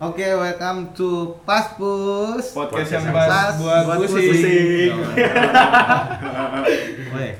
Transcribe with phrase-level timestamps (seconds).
[0.00, 2.56] Oke, welcome to Paspus.
[2.56, 4.32] Podcast Podcast yang bahas buat buat pusing.
[4.32, 4.92] pusing.
[7.12, 7.36] Woi,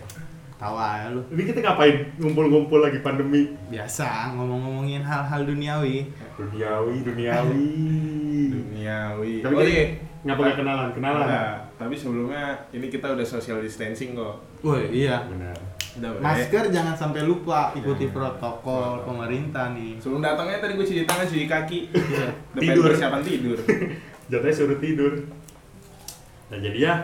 [0.60, 1.24] tawa ya lu.
[1.32, 3.56] Ini kita ngapain ngumpul-ngumpul lagi pandemi?
[3.72, 6.12] Biasa ngomong-ngomongin hal-hal duniawi.
[6.36, 7.64] Duniawi, duniawi.
[8.60, 9.34] Duniawi.
[9.40, 9.84] Tapi oh kan iya.
[10.28, 10.88] ngapa nggak kenalan?
[10.92, 11.26] Kenalan.
[11.32, 14.36] Nah, tapi sebelumnya ini kita udah social distancing kok.
[14.60, 15.24] Woi, iya.
[15.32, 15.79] Benar.
[15.98, 18.12] Masker jangan sampai lupa ikuti Ya.
[18.12, 18.38] protokol
[18.96, 19.04] Protokol.
[19.04, 19.98] pemerintah nih.
[19.98, 21.80] Sebelum datangnya tadi gue cuci tangan, cuci kaki.
[21.90, 22.26] Iya.
[22.62, 22.84] Tidur.
[22.86, 23.58] persiapan tidur.
[24.30, 25.12] Jatuhnya suruh tidur.
[26.46, 26.94] Nah jadi ya,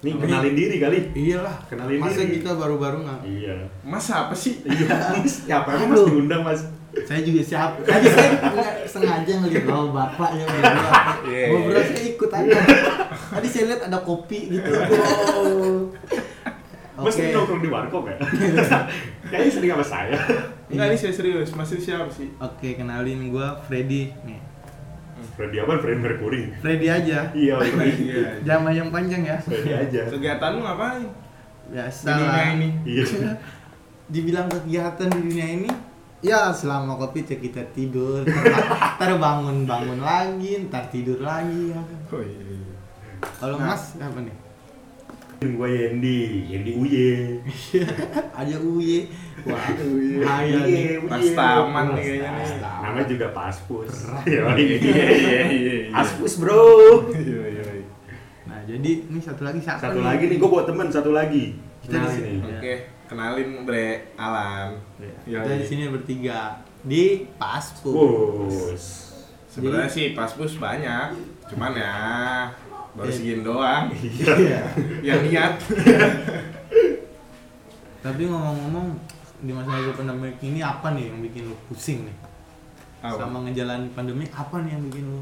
[0.00, 0.98] nih Tapi- kenalin diri kali.
[1.12, 2.40] Iyalah, Kenalin masa diri.
[2.40, 3.20] kita baru-baru nggak?
[3.26, 3.56] Iya.
[3.82, 4.60] Mas apa sih?
[4.66, 5.34] Iya, Mas.
[5.44, 6.08] Ya apa emang Mas Aduh.
[6.10, 6.60] diundang Mas?
[7.02, 7.70] Saya juga siap.
[7.80, 10.48] Tadi saya nggak sengaja ngeliat oh bapak yang.
[11.22, 12.58] Iya, Ngobrol saya ikut aja.
[13.30, 14.70] Tadi saya lihat ada kopi gitu.
[15.30, 15.86] Oh.
[17.00, 17.22] Mas Oke.
[17.22, 18.16] ini nongkrong di warkop ya?
[19.30, 20.16] Kayaknya sering sama saya.
[20.68, 21.48] Enggak, ini saya serius.
[21.52, 22.28] Mas itu siapa sih?
[22.36, 24.40] Oke, kenalin gua Freddy nih.
[25.32, 25.80] Freddy apa?
[25.80, 26.42] Freddy Mercury.
[26.60, 27.32] Freddy aja.
[27.32, 27.92] Iya, Freddy.
[28.08, 28.28] Iya.
[28.44, 29.36] Jama yang panjang ya.
[29.40, 30.00] Freddy aja.
[30.08, 31.08] Kegiatan lu ngapain?
[31.70, 32.68] Biasa Di dunia ini.
[32.84, 33.04] Iya.
[34.12, 35.70] Dibilang kegiatan di dunia ini
[36.20, 38.52] Ya selama kopi cek kita tidur Ntar
[38.98, 41.98] ntar bangun-bangun lagi Ntar tidur lagi ya kan.
[42.12, 42.40] Oh iya.
[42.44, 42.76] iya.
[43.38, 43.72] Kalau Nah.
[43.72, 44.34] mas apa nih?
[45.40, 47.40] Gue Yendi, Yendi Uye.
[48.40, 49.08] Ada uye
[49.48, 50.20] Wah Uye.
[50.20, 51.32] bahaya nih Uye, Pas Uye.
[51.32, 52.48] taman nih kayaknya nih.
[52.60, 53.92] Namanya juga Paspus.
[54.28, 54.76] Iya iya
[55.16, 55.76] iya iya.
[55.96, 57.08] Aspus bro.
[57.16, 57.64] Iya iya.
[57.72, 57.88] iya.
[58.44, 60.12] Nah jadi ini satu lagi siapa Satu nih?
[60.12, 61.56] lagi nih, gue bawa temen satu lagi.
[61.80, 62.32] Kita di sini.
[62.44, 62.74] Oke,
[63.08, 64.76] kenalin Bre Alan.
[65.24, 69.08] Kita di sini bertiga Di Paspus.
[69.50, 71.10] Sebenarnya sih paspus banyak,
[71.50, 71.96] cuman ya
[72.92, 73.14] baru Iya.
[73.14, 73.84] segini doang.
[73.94, 74.60] Iya
[75.06, 75.52] Yang niat.
[78.00, 78.86] Tapi ngomong-ngomong
[79.40, 82.16] di masa-masa pandemi ini apa nih yang bikin lu pusing nih?
[83.00, 83.16] Apa?
[83.18, 85.20] Sama ngejalanin pandemi apa nih yang bikin lu?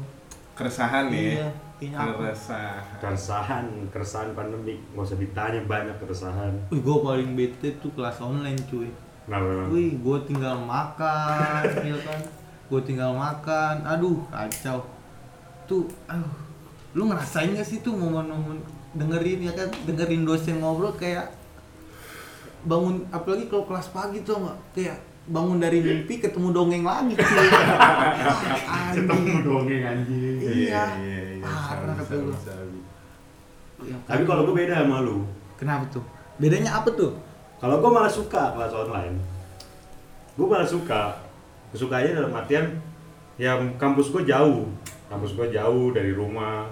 [0.55, 1.39] Keresahan nih.
[1.79, 2.11] Iya, apa?
[2.19, 2.83] Keresahan.
[2.99, 4.75] Keresahan, keresahan pandemi.
[4.91, 6.53] Gak usah ditanya banyak keresahan.
[6.67, 8.91] Wih, gue paling bete tuh kelas online cuy.
[9.27, 9.67] Nah, memang.
[9.71, 12.19] Wih, gue tinggal makan, ya kan?
[12.67, 14.83] Gue tinggal makan, aduh kacau.
[15.63, 16.33] Tuh, aduh,
[16.99, 18.59] lu ngerasain gak sih tuh momen-momen
[18.91, 19.71] dengerin ya kan?
[19.87, 21.31] Dengerin dosen ngobrol kayak
[22.59, 24.99] bangun, apalagi kalau kelas pagi tuh nggak kayak
[25.31, 27.15] bangun dari mimpi ketemu dongeng lagi.
[28.69, 30.37] Ah, Ketemu dongeng anjing.
[30.43, 31.45] Iya, iya, iya.
[31.47, 32.35] parah kata gua.
[32.35, 32.79] sabi.
[33.87, 35.23] Ya, Tapi kalau gue beda sama lu.
[35.55, 36.03] kenapa tuh?
[36.35, 37.15] Bedanya apa tuh?
[37.63, 39.15] Kalau gue malah suka kelas online.
[40.35, 41.15] Gue malah suka.
[41.71, 42.75] Sukanya dalam artian
[43.39, 44.67] ya kampus gue jauh.
[45.07, 46.67] Kampus gue jauh dari rumah.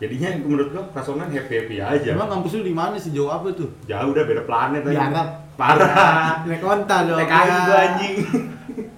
[0.00, 2.08] Jadinya menurut kelas online happy happy aja.
[2.16, 3.12] Emang kampus lu di mana sih?
[3.12, 3.68] Jauh apa tuh?
[3.84, 5.12] Jauh udah beda planet Di aja.
[5.12, 5.28] Arab.
[5.54, 6.40] Parah.
[6.48, 7.20] Naik onta dong.
[7.20, 7.60] Naik kaki ya.
[7.60, 8.14] gue anjing.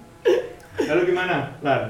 [0.89, 1.83] Lalu gimana, Lan?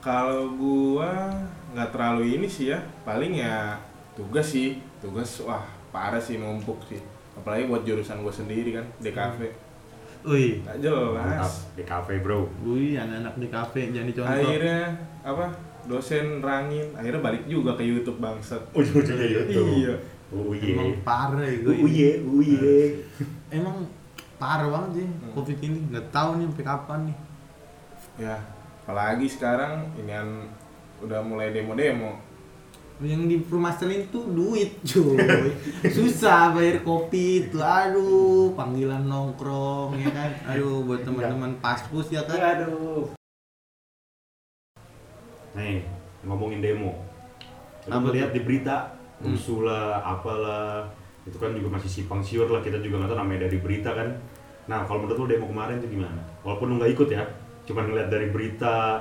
[0.00, 1.32] Kalau gua
[1.72, 3.76] nggak terlalu ini sih ya, paling ya
[4.12, 7.00] tugas sih, tugas wah parah sih numpuk sih.
[7.34, 9.40] Apalagi buat jurusan gua sendiri kan, DKV.
[10.24, 11.68] Wih, Nggak Mantap jelas.
[11.76, 12.48] di cafe bro.
[12.64, 14.32] wih anak-anak di kafe jadi contoh.
[14.32, 14.80] Akhirnya
[15.20, 15.46] apa?
[15.84, 18.60] Dosen rangin, akhirnya balik juga ke YouTube bangsat.
[18.72, 19.68] Ujung-ujungnya YouTube.
[19.76, 19.94] Iya.
[20.34, 20.74] Uye.
[20.74, 21.74] Emang parah ya gue.
[21.78, 22.78] Uye, uye.
[23.52, 23.86] Emang
[24.34, 25.30] parah banget sih Hmm.
[25.30, 25.78] covid ini.
[25.92, 27.16] Nggak tahu nih sampai kapan nih.
[28.14, 28.36] Ya,
[28.82, 30.48] apalagi sekarang inian
[30.98, 32.18] udah mulai demo-demo.
[33.02, 35.18] Yang dipermasalahin tuh duit cuy.
[35.90, 37.58] Susah bayar kopi tuh.
[37.58, 40.30] Aduh, panggilan nongkrong ya kan.
[40.46, 42.38] Aduh, buat teman-teman paspus ya kan.
[42.38, 43.10] Aduh.
[45.54, 45.86] Nih,
[46.22, 46.92] ngomongin demo.
[47.80, 48.34] Kita Apa lihat tuh?
[48.34, 48.76] di berita,
[49.14, 49.30] Hmm.
[49.30, 50.82] rusuh lah, apalah.
[51.22, 54.08] Itu kan juga masih simpang siur lah, kita juga nggak tahu namanya dari berita kan.
[54.64, 56.20] Nah, kalau menurut lu demo kemarin itu gimana?
[56.42, 57.22] Walaupun lu nggak ikut ya,
[57.62, 59.00] cuma ngeliat dari berita.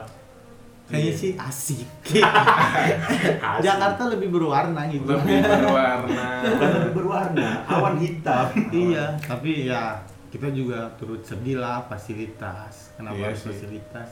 [0.83, 1.15] Kayaknya Iya.
[1.17, 1.87] sih asik.
[2.19, 3.39] asik.
[3.61, 5.07] Jakarta lebih berwarna gitu.
[5.07, 6.27] Lebih berwarna.
[6.45, 8.47] Bukan lebih berwarna, awan hitam.
[8.85, 9.95] iya, tapi ya
[10.27, 12.91] kita juga turut sedih lah fasilitas.
[12.93, 13.47] Kenapa Iya harus sih.
[13.49, 14.09] fasilitas?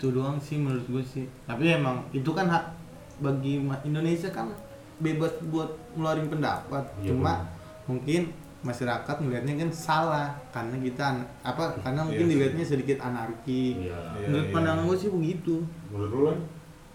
[0.00, 1.28] Itu doang sih menurut gue sih.
[1.44, 2.64] Tapi emang itu kan hak
[3.20, 4.48] bagi Indonesia kan
[4.96, 6.80] bebas buat ngeluarin pendapat.
[6.98, 7.84] Iya, Cuma benar.
[7.84, 8.22] mungkin
[8.60, 11.04] masyarakat melihatnya kan salah karena kita
[11.40, 12.32] apa karena mungkin Iya sih.
[12.36, 13.64] dilihatnya sedikit anarki.
[13.84, 13.96] Iya.
[14.16, 14.54] Iya, Menurut iya.
[14.56, 15.54] pandangan gue sih begitu.
[15.92, 16.38] Menurut lu kan?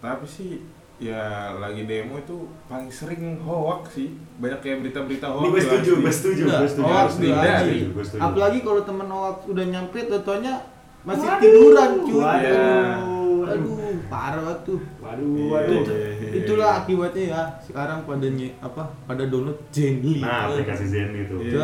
[0.01, 0.49] Tapi sih
[0.95, 4.13] ya lagi demo itu paling sering hoax sih.
[4.37, 5.45] Banyak kayak berita-berita hoax.
[5.45, 8.17] Gue setuju, gue setuju, setuju.
[8.17, 10.57] Apalagi kalau temen hoax udah nyampe totonya
[11.05, 12.17] masih tiduran cuy.
[12.17, 13.13] Waduh.
[13.45, 14.81] Aduh, aduh, parah tuh.
[14.97, 15.85] Waduh, waduh.
[16.33, 17.41] Itulah akibatnya ya.
[17.61, 18.83] Sekarang pada nye- apa?
[19.05, 20.19] Pada download Zenly.
[20.19, 21.35] Nah, aplikasi Zen itu.
[21.39, 21.61] Itu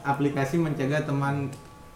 [0.00, 1.48] aplikasi mencegah teman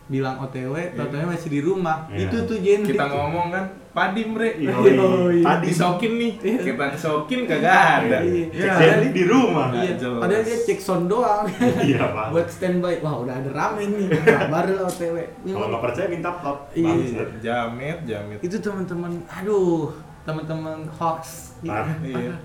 [0.04, 2.04] bilang OTW, OTW masih di rumah.
[2.12, 2.28] Iya.
[2.28, 2.84] Itu tuh genre.
[2.84, 4.50] Kita ngomong kan, padi bre.
[4.60, 4.92] Yoi.
[4.92, 5.38] Yoi.
[5.40, 6.60] Tadi Disokin nih, Iya.
[6.60, 7.72] kita kesokin kagak
[8.04, 8.18] ada.
[8.20, 8.44] Iya.
[8.52, 8.74] Cek Ya.
[8.76, 9.66] Jelly di rumah.
[9.72, 11.48] Iya, padahal dia cek sound doang.
[11.80, 12.26] Iya, Pak.
[12.36, 13.00] Buat standby.
[13.00, 14.08] Wah, udah ada ramen nih.
[14.28, 15.16] Nah, baru lah OTW.
[15.40, 16.58] Kalau nggak percaya minta top.
[16.76, 17.24] Iya.
[17.40, 18.38] Jamet, jamet.
[18.44, 19.88] Itu teman-teman, aduh,
[20.24, 21.56] teman-teman hoax.
[21.64, 21.96] Parah.
[22.04, 22.36] Iya.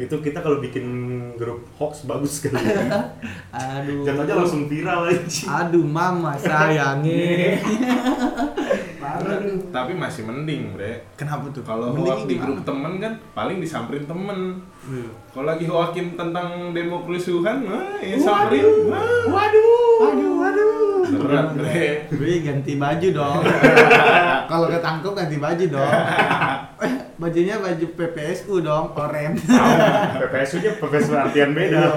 [0.00, 0.86] Itu kita kalau bikin
[1.36, 2.60] grup hoax bagus sekali.
[3.52, 4.06] Aduh.
[4.06, 5.66] Jatuhnya langsung viral aja.
[5.66, 7.58] Aduh, mama sayangnya.
[9.22, 9.70] Tuh.
[9.70, 11.06] Tapi masih mending, bre.
[11.14, 11.62] Kenapa tuh?
[11.62, 14.38] Kalau Mending hoak di grup temen kan paling disamperin temen.
[14.82, 15.08] Iya.
[15.30, 18.66] Kalau lagi hoakin tentang demo kerusuhan, wah, ya samperin.
[18.90, 19.94] Wah, Waduh.
[20.02, 20.70] Waduh, waduh.
[21.12, 22.08] berat, bre.
[22.08, 23.40] Gue ganti baju dong.
[24.50, 25.92] Kalau ketangkep ganti baju dong.
[27.20, 29.38] Bajunya baju PPSU dong, oranye.
[30.18, 31.94] PPSU-nya PPSU artian beda.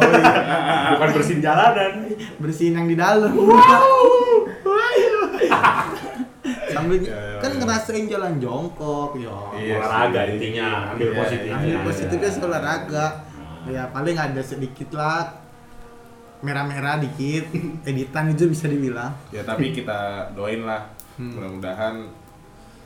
[0.94, 2.06] Bukan bersihin jalanan.
[2.38, 3.33] Bersihin yang di dalam.
[6.85, 7.57] Sambil Ya, ya, kan ya.
[7.59, 9.35] ngerasain jalan jongkok, yo.
[9.51, 10.31] Iya Olahraga sih.
[10.31, 11.55] intinya, ambil Iya, positifnya.
[11.55, 12.45] Ambil iya, positifnya iya.
[12.45, 13.05] olahraga.
[13.65, 15.25] Ya paling ada sedikit lah
[16.39, 17.45] merah-merah dikit
[17.89, 19.09] editan itu bisa dibilang.
[19.29, 19.97] Ya tapi kita
[20.31, 20.85] doain lah.
[21.15, 21.33] Hmm.
[21.33, 21.95] Mudah-mudahan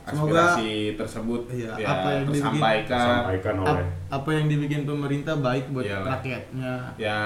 [0.02, 3.06] Semoga- aspirasi tersebut Iya, ya apa yang dibikin- tersampaikan.
[3.20, 6.08] Sampaikan Ap- oleh apa yang dibikin pemerintah baik buat Iyalah.
[6.16, 6.72] rakyatnya.
[6.96, 7.18] Ya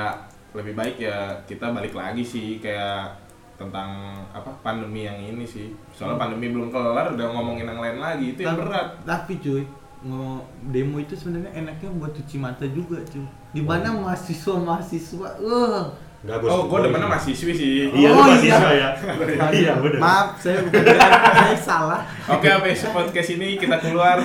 [0.50, 3.10] lebih baik ya kita balik lagi sih kayak
[3.54, 3.88] tentang
[4.28, 5.70] apa pandemi yang ini sih.
[5.90, 8.88] Soalnya pandemi belum kelar udah ngomongin yang lain lagi itu yang Tapi- berat.
[9.04, 9.62] Tapi cuy,
[10.02, 13.24] mau demo itu sebenarnya enaknya buat cuci mata juga cuy.
[13.50, 15.84] Di mana mahasiswa-mahasiswa, uh,
[16.24, 17.72] Enggak Oh, gua demennya mahasiswi sih.
[17.92, 18.90] Iya, lu Oh, mahasiswa iya.
[18.96, 19.44] ya.
[19.52, 20.00] Iya, benar.
[20.00, 22.00] maaf saya bukan saya salah.
[22.32, 24.24] Oke, besok podcast ini kita keluar.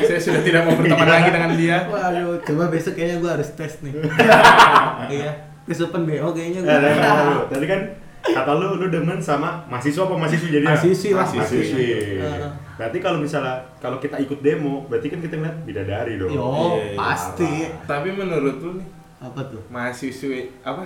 [0.00, 1.84] Saya sudah tidak mau berteman lagi dengan dia.
[1.84, 3.92] Waduh, coba besok kayaknya gua harus tes nih.
[5.12, 5.30] iya,
[5.62, 6.96] tes open BO kayaknya Eh,
[7.28, 7.80] lu, tadi kan
[8.28, 11.26] kata lu lu demen sama mahasiswa apa mahasiswi jadi Mahasiswi lah.
[11.28, 11.86] mahasiswi.
[12.76, 16.28] Berarti kalau misalnya kalau kita ikut demo, berarti kan kita ngeliat bidadari dong.
[16.28, 16.44] Yo,
[16.76, 17.72] Iya, pasti.
[17.82, 18.88] Tapi menurut lu nih,
[19.18, 19.64] Apa tuh?
[19.68, 20.84] mahasiswi apa?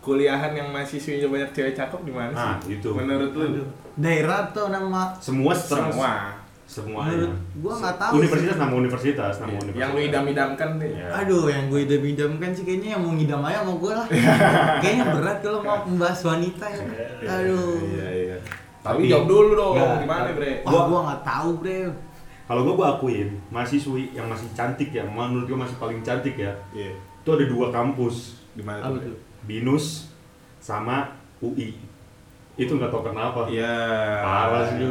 [0.00, 2.38] Kuliahan yang mahasiswinya banyak cewek cakep di mana sih?
[2.38, 2.88] Nah, itu.
[2.88, 3.66] Menurut lu?
[3.96, 5.52] Daerah atau nama Semua.
[5.52, 6.30] Semua.
[6.76, 7.08] Semuanya.
[7.16, 9.80] Menurut gua nggak tahu Universitas nama universitas, nama universitas.
[9.80, 10.90] Yang lu idam-idamkan deh.
[10.92, 11.08] Iya.
[11.24, 14.06] Aduh, yang gue idam-idamkan sih kayaknya yang mau ngidam aja sama gue lah.
[14.84, 16.84] kayaknya berat kalau mau membahas wanita ya.
[17.24, 17.80] Aduh.
[17.80, 18.36] Iya, iya.
[18.84, 19.98] Tapi Tapi- jawab dulu dong, Nggak.
[20.04, 20.52] gimana, Bre?
[20.62, 21.78] Wah, Gua- gua nggak tahu, Bre.
[22.46, 26.52] Kalau gua gua akuin, mahasiswi yang masih cantik ya, menurut gua masih paling cantik ya.
[26.70, 26.92] Iya.
[27.24, 29.16] Itu ada dua kampus, Di mana tuh?
[29.42, 30.12] Binus
[30.60, 31.08] sama
[31.40, 31.74] UI.
[32.54, 33.48] Itu nggak tahu kenapa.
[33.48, 33.74] Iya.
[34.20, 34.84] Parah sih.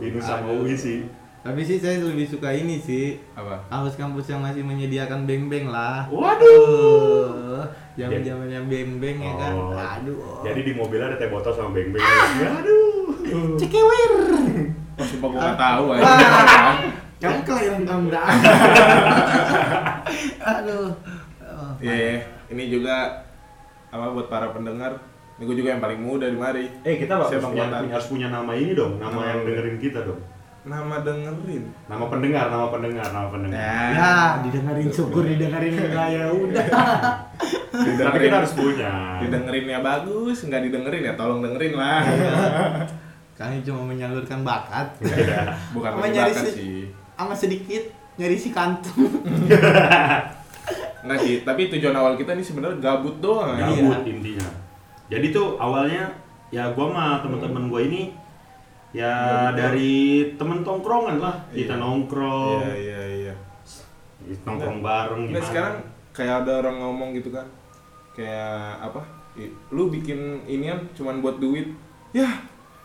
[0.00, 0.64] Binus sama Aduh.
[0.64, 1.04] UI sih.
[1.40, 3.16] Tapi sih saya lebih suka ini sih.
[3.32, 3.64] Apa?
[3.68, 6.04] Kampus-kampus yang masih menyediakan beng-beng lah.
[6.08, 7.64] Waduh.
[7.96, 9.54] Zaman-zaman yang beng-beng ya kan.
[9.56, 9.72] Oh.
[9.72, 10.44] Aduh.
[10.44, 12.00] Jadi di mobil ada teh botol sama beng-beng.
[12.00, 13.56] Aduh.
[13.56, 14.12] cekewir.
[14.96, 16.02] Oh, sumpah gua nggak tahu aja.
[16.02, 16.76] Wah.
[17.20, 18.32] Kamu kelahiran tahun berapa?
[20.56, 20.88] Aduh.
[21.40, 22.14] Oh, Iya, iya.
[22.48, 23.24] ini juga
[23.88, 24.96] apa buat para pendengar.
[25.40, 26.68] Ini gua juga yang paling muda di mari.
[26.84, 27.88] Eh kita harus punya, angkatan?
[27.88, 30.20] harus punya nama ini dong, nama Nama yang dengerin kita dong.
[30.60, 31.64] Nama dengerin.
[31.88, 33.56] Nama pendengar, nama pendengar, nama pendengar.
[33.56, 34.12] Ya,
[34.44, 36.66] didengerin syukur, didengerin enggak ya udah.
[37.72, 38.92] Tapi kita harus punya.
[39.18, 42.04] Didengerin ya bagus, nggak didengerin ya tolong dengerin lah.
[43.40, 45.00] Kami cuma menyalurkan bakat.
[45.00, 45.56] Iya.
[45.72, 46.78] Bukan menyebarkan si- sih.
[47.16, 47.88] Sama sedikit
[48.20, 49.24] nyari si kantung.
[51.00, 53.56] Enggak sih, tapi tujuan awal kita nih sebenarnya gabut doang.
[53.56, 53.64] ya.
[53.64, 53.80] Iya.
[53.80, 54.48] Gabut intinya.
[55.10, 56.06] Jadi tuh awalnya
[56.48, 58.14] ya gua sama teman-teman gua ini
[58.90, 59.10] ya
[59.50, 59.54] Gabut.
[59.54, 59.92] dari
[60.34, 61.34] temen tongkrongan lah.
[61.50, 61.82] Kita Iya.
[61.82, 63.34] nongkrong, Iya, iya, iya.
[64.42, 65.46] nongkrong bareng Nggak, gimana.
[65.46, 65.74] sekarang
[66.10, 67.46] kayak ada orang ngomong gitu kan.
[68.12, 69.02] Kayak apa?
[69.70, 71.70] Lu bikin inian cuman buat duit.
[72.10, 72.26] Ya,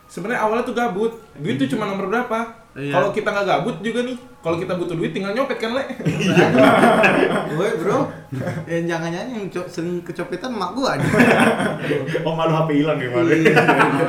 [0.05, 1.13] sebenarnya awalnya tuh gabut.
[1.35, 2.64] Duit tuh cuma nomor berapa?
[2.75, 2.91] Iya.
[2.91, 5.83] Kalau kita nggak gabut juga nih, kalau kita butuh duit tinggal nyopet kan, Le?
[7.55, 8.11] Woi bro,
[8.67, 11.07] eh, jangan jangan yang sering kecopetan mak gua aja.
[12.27, 13.31] Oh malu HP hilang gimana?
[13.31, 13.55] Iya,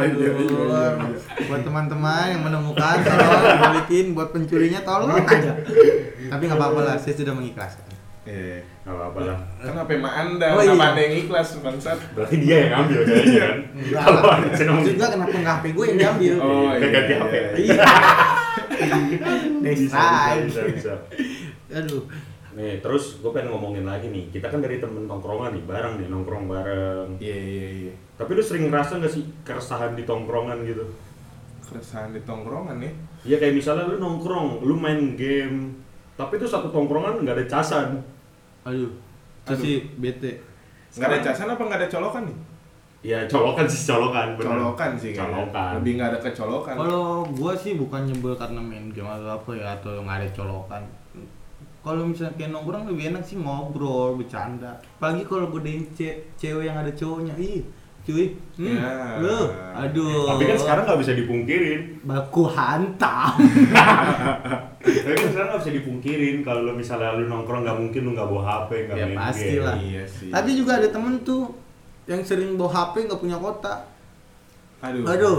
[0.02, 0.58] Aduh.
[1.46, 4.06] Buat teman-teman yang menemukan, tolong dibalikin.
[4.18, 5.52] Buat pencurinya tolong aja.
[6.26, 7.86] Tapi nggak apa-apa lah, saya sudah mengikhlaskan.
[8.26, 8.66] Iya.
[8.82, 9.38] Gak apa-apa lah.
[9.62, 10.74] Kan HP mak Anda, Oh, iya.
[10.74, 11.98] Anda yang ikhlas, bangsat?
[12.18, 13.58] Berarti dia yang ngambil kayaknya kan.
[13.94, 16.34] Kalau ada Maksud gua kenapa nggak HP gue yang diambil?
[16.42, 17.34] Oh, Iya, ganti HP.
[17.62, 17.74] Iya.
[19.64, 20.44] Next bisa, time.
[20.48, 20.94] bisa, bisa.
[21.72, 22.04] Aduh.
[22.56, 24.32] Nih, terus gue pengen ngomongin lagi nih.
[24.32, 27.08] Kita kan dari temen tongkrongan nih, bareng nih, nongkrong bareng.
[27.20, 27.94] Iya, iya, iya.
[28.16, 30.88] Tapi lu sering ngerasa gak sih keresahan di tongkrongan gitu?
[31.68, 32.92] Keresahan di tongkrongan ya.
[33.26, 35.74] Iya kayak misalnya lu nongkrong, lu main game,
[36.16, 38.00] tapi tuh satu tongkrongan nggak ada casan.
[38.64, 38.94] Aduh.
[39.44, 39.62] Itu Aduh.
[39.62, 40.40] sih bete.
[40.96, 42.38] Nggak ada casan apa nggak ada colokan nih?
[43.06, 44.50] Ya colokan sih colokan bener.
[44.50, 45.46] Colokan sih kayaknya.
[45.46, 45.70] Colokan.
[45.78, 46.74] Lebih nggak ada kecolokan.
[46.74, 50.82] Kalau gua sih bukan nyebel karena main game atau apa ya atau nggak ada colokan.
[51.80, 54.74] Kalau misalnya kayak nongkrong lebih enak sih ngobrol, bercanda.
[54.98, 57.62] Apalagi kalau godain ce cewek yang ada cowoknya, ih,
[58.02, 59.22] cuy, hmm, Ya.
[59.22, 59.38] lu,
[59.72, 60.26] aduh.
[60.26, 62.02] Tapi kan sekarang nggak bisa dipungkirin.
[62.02, 63.38] baku hantam.
[64.82, 68.28] Tapi kan sekarang nggak bisa dipungkirin kalau lu misalnya lu nongkrong nggak mungkin lu nggak
[68.28, 69.62] bawa HP, nggak Ya, main pasti game.
[69.62, 69.76] lah.
[69.78, 70.30] Iya sih.
[70.30, 71.42] Tapi juga ada temen tuh
[72.06, 73.86] yang sering bawa HP nggak punya kota.
[74.82, 75.04] Aduh.
[75.06, 75.38] Aduh,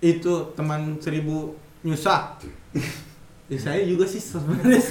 [0.00, 1.54] itu teman seribu
[1.84, 2.36] nyusah.
[3.46, 4.74] Ya, saya juga sih sebenarnya.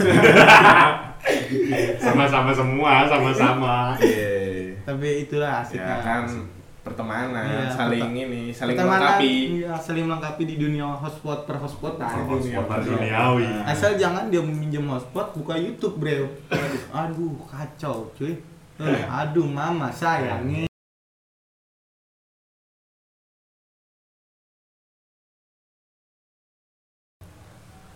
[2.00, 4.00] Sama-sama semua, sama-sama.
[4.00, 4.80] Iya.
[4.88, 5.92] Tapi itulah asiknya.
[5.92, 6.24] Ya kan
[6.80, 9.34] pertemanan, Iya, saling ini, saling melengkapi.
[9.60, 12.08] Iya, saling melengkapi di dunia hotspot per hotspodan.
[12.08, 13.50] Hotspot duniawi.
[13.68, 16.30] Asal jangan dia minjem hotspot buka YouTube, Bro.
[16.54, 18.40] Aduh, aduh kacau, cuy.
[18.80, 20.70] Eh, aduh, mama sayangnya.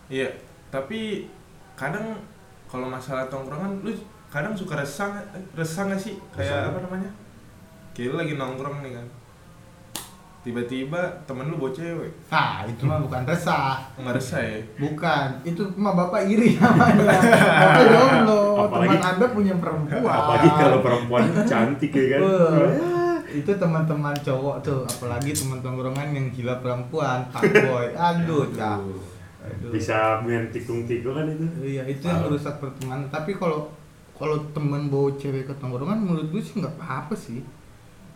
[0.10, 0.30] Iya,
[0.68, 1.30] tapi
[1.74, 2.18] kadang
[2.66, 3.94] kalau masalah tongkrongan lu
[4.28, 6.68] kadang suka resah nggak- eh, resah nggak sih kayak Resah.
[6.68, 7.10] apa namanya
[7.92, 9.08] kayak lu lagi nongkrong nih kan
[10.40, 13.84] tiba-tiba temen lu bawa cewek Nah, itu mah bukan resah.
[13.96, 17.12] nggak resah ya Bukan, itu mah bapak iri namanya.
[17.60, 20.16] Bapak jomblo, Apalagi- teman anda punya perempuan.
[20.16, 22.20] Apalagi kalau perempuan cantik ya kan.
[22.24, 27.92] Wah, itu teman-teman cowok tuh, apalagi teman tongkrongan yang gila perempuan, fuckboy.
[27.94, 28.80] Aduh, cak.
[29.40, 29.72] Aduh.
[29.72, 31.46] Bisa main tikung-tikung kan itu.
[31.64, 32.30] Iya, itu yang Parah.
[32.30, 33.08] merusak pertemanan.
[33.08, 33.72] Tapi kalau
[34.20, 37.40] kalau temen bawa cewek ke tongkrongan menurut gue sih nggak apa-apa sih.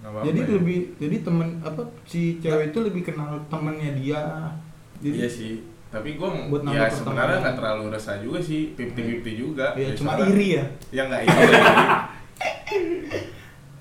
[0.03, 0.48] Apa-apa jadi ya.
[0.60, 4.22] lebih jadi temen apa si cewek itu lebih kenal temennya dia.
[5.00, 7.38] Jadi iya sih tapi gue Buat ya sebenarnya pertemanan.
[7.46, 10.65] nggak terlalu resah juga sih 50-50 juga ya cuma iri ya.
[10.89, 11.53] ya nggak iri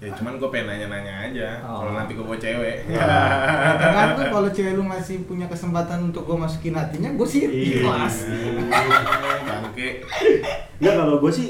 [0.03, 1.79] ya cuman gue pengen nanya-nanya aja Oh.
[1.81, 6.35] kalau nanti gue bawa cewek Karena tuh kalau cewek lu masih punya kesempatan untuk gue
[6.35, 7.87] masukin hatinya, gue sih Iya.
[7.87, 8.17] ikhlas.
[9.43, 9.89] bangke
[10.77, 11.49] Enggak kalau gue sih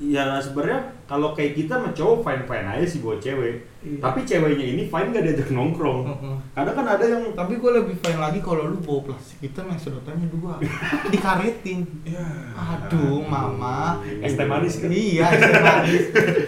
[0.00, 3.66] ya sebenarnya kalau kayak kita mah cowok fine fine aja sih buat cewek.
[3.82, 3.98] Iya.
[3.98, 6.06] Tapi ceweknya ini fine gak diajak nongkrong.
[6.06, 6.36] Heeh.
[6.54, 9.80] Kadang kan ada yang Tapi gue lebih fine lagi kalau lu bawa plastik hitam yang
[9.82, 10.62] sedotannya dua,
[11.12, 11.82] dikaretin.
[12.06, 12.22] ya
[12.54, 13.98] Aduh, mama.
[14.22, 14.86] es teh manis kan.
[14.86, 16.04] Iya, es teh manis.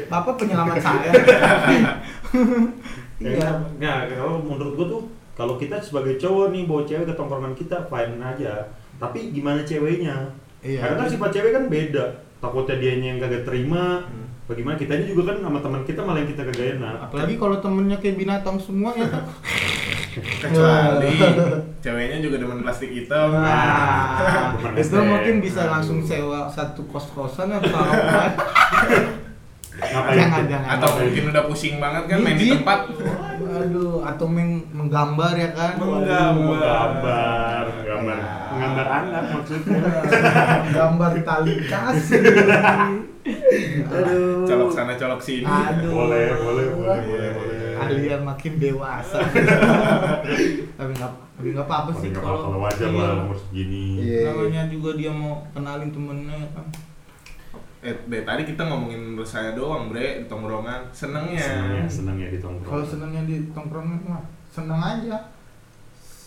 [0.07, 1.11] Bapak penyelamat saya.
[3.19, 3.51] iya.
[3.83, 5.03] Nah, kalau menurut gua tuh
[5.35, 8.71] kalau kita sebagai cowok nih bawa cewek ke tongkrongan kita fine aja.
[9.03, 10.31] Tapi gimana ceweknya?
[10.63, 10.79] Iya.
[10.81, 12.05] Karena kan sifat cewek kan beda.
[12.39, 14.07] Takutnya dia yang kagak terima.
[14.07, 14.27] Hmm.
[14.43, 16.97] Bagaimana kitanya juga kan sama teman kita malah yang kita kagak enak.
[17.07, 19.25] Apalagi kalau temennya kayak binatang semua ya kan.
[20.13, 21.17] kecuali
[21.85, 28.23] ceweknya juga demen plastik hitam Nah, itu mungkin bisa langsung sewa satu kos-kosan atau apa.
[29.73, 30.15] Ngapain?
[30.15, 30.69] Jangan, jangan.
[30.79, 32.93] atau mungkin udah pusing banget kan main di tempat
[33.43, 35.81] Aduh, atau meng- menggambar ya kan.
[35.81, 36.61] Menggambar.
[36.61, 38.19] Gambar, gambar,
[38.63, 39.81] gambar anak maksudnya.
[40.77, 42.23] Gambar tali kasih.
[43.87, 44.43] Aduh.
[44.47, 45.91] colok sana colok sini Aduh.
[45.95, 47.59] Boleh, boleh, boleh, boleh, boleh.
[47.79, 49.19] Kalian makin dewasa.
[50.79, 53.03] tapi nggak tapi nggak apa-apa sih apa-apa kalau wajar iya.
[53.03, 53.85] lah umur segini.
[53.99, 54.23] Iya.
[54.31, 56.67] Namanya juga dia mau kenalin temennya ya kan.
[57.83, 62.71] eh dari tadi kita ngomongin saya doang bre di tongkrongan senengnya Senangnya, senangnya di tongkrong.
[62.71, 65.32] Kalau senangnya di tongkrongan mah senang aja.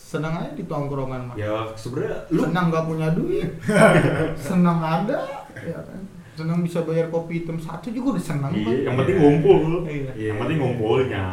[0.06, 1.36] Senang aja di tongkrongan mah.
[1.36, 3.50] Ya sebenarnya lu Senang nggak punya duit.
[4.38, 5.18] senang ada.
[5.58, 6.02] Ya kan.
[6.36, 8.78] Senang bisa bayar kopi hitam satu juga udah senang Iya, Pak.
[8.86, 9.62] yang penting ngumpul.
[9.84, 10.12] Iya.
[10.14, 11.26] Yang penting ngumpulnya.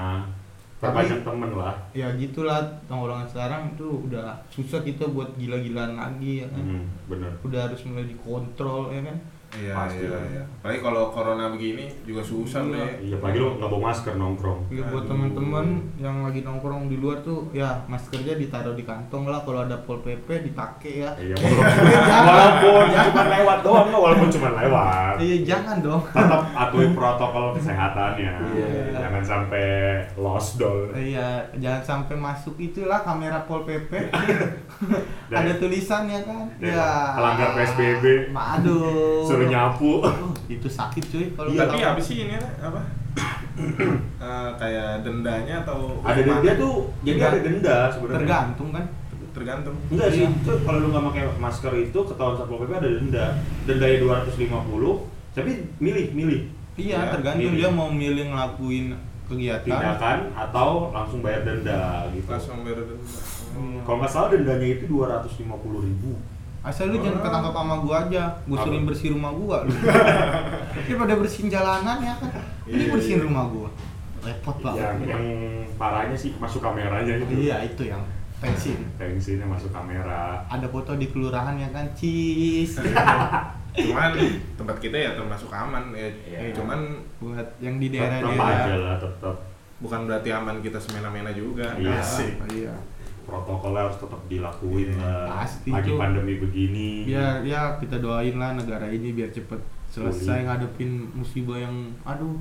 [0.79, 1.79] Perbanyak temen lah.
[1.93, 7.31] ya gitulah tongkrongan sekarang tuh udah susah kita buat gila-gilaan lagi ya kan Hmm, bener.
[7.41, 9.15] udah harus mulai dikontrol ya kan
[9.55, 10.25] iya Pasti iya lah.
[10.27, 12.71] iya apalagi kalau corona begini juga susah Iya.
[12.71, 14.61] bre Iya, pagi lu nggak bawa masker nongkrong.
[14.71, 15.11] Ya, buat Aduh.
[15.11, 15.67] teman-teman
[15.97, 19.99] yang lagi nongkrong di luar tuh ya maskernya ditaruh di kantong lah kalau ada pol
[19.99, 25.15] pp dipakai ya Iya, walaupun cuma lewat doang, nggak, walaupun cuma lewat.
[25.19, 28.33] iya jangan dong Tetap atuhi protokol kesehatannya.
[28.49, 28.69] Iya.
[28.95, 29.67] Jangan sampai
[30.17, 30.95] lost doll.
[30.95, 33.91] iya jangan sampai masuk itulah kamera pol pp
[35.33, 38.31] ada tulisannya kan ya pelanggar PSBB.
[38.31, 39.93] aduh Suruh nyapu.
[40.01, 42.81] Uh, itu sakit cuy kalau Iya, tapi apa sih ini apa
[44.23, 48.17] Eh, kayak dendanya atau Ada denda tuh, jadi ada denda sebenarnya.
[48.19, 48.85] tergantung kan
[49.33, 50.29] tergantung Enggak sih, Iya.
[50.31, 53.25] itu kalau lu nggak pakai masker itu ketahuan satpol pp ada denda.
[53.63, 56.41] Dendanya 250, tapi milih milih
[56.75, 57.59] iya Ya, tergantung milih.
[57.59, 62.29] dia mau milih ngelakuin kegiatan tindakan atau langsung bayar denda gitu.
[62.29, 63.05] langsung bayar denda
[63.53, 63.81] Iya.
[63.83, 65.45] Kalau nggak salah dendanya itu 250
[65.83, 66.17] ribu.
[66.63, 68.65] Asal lu jangan ketangkap sama gua aja, gua Apa?
[68.65, 69.75] suruh bersihin rumah gua lu.
[70.79, 72.31] Daripada bersihin jalanan ya kan.
[72.65, 73.27] Ini Iya, bersihin iya.
[73.27, 73.71] rumah gua.
[74.23, 75.25] repot yang banget yang
[75.75, 77.99] parahnya sih masuk kameranya itu iya itu yang
[78.39, 82.79] tensin tensinya masuk kamera ada foto di kelurahan ya kan cis
[83.83, 84.15] cuman
[84.59, 86.55] tempat kita ya termasuk aman ya Iya.
[86.55, 89.37] cuman buat yang di tetap aja daerah-daerah lah tetap
[89.81, 91.99] bukan berarti aman kita semena-mena juga Iya.
[91.99, 92.39] Asik.
[92.49, 92.75] iya
[93.23, 95.97] protokolnya harus tetap dilakuin Iya, lah pasti lagi itu.
[95.97, 96.89] pandemi begini.
[97.05, 100.47] Biar ya kita doain lah negara ini biar cepet selesai Pulih.
[100.47, 102.37] ngadepin musibah yang aduh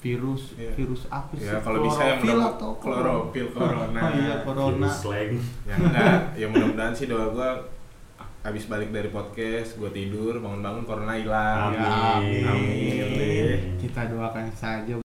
[0.00, 0.72] virus Iya.
[0.74, 1.44] virus apa sih?
[1.44, 4.00] ya kalau bisa yang Klorofil mudah atau kloropil corona.
[4.00, 4.76] Oh iya corona.
[4.80, 5.32] virus slang.
[5.62, 6.18] Ya enggak.
[6.34, 7.50] Ya mudah-mudahan sih doa gua
[8.40, 11.70] habis balik dari podcast gua tidur bangun-bangun corona hilang.
[11.70, 11.84] Ya,
[12.16, 12.44] Amin.
[12.46, 13.76] amin.
[13.76, 14.96] Kita doakan saja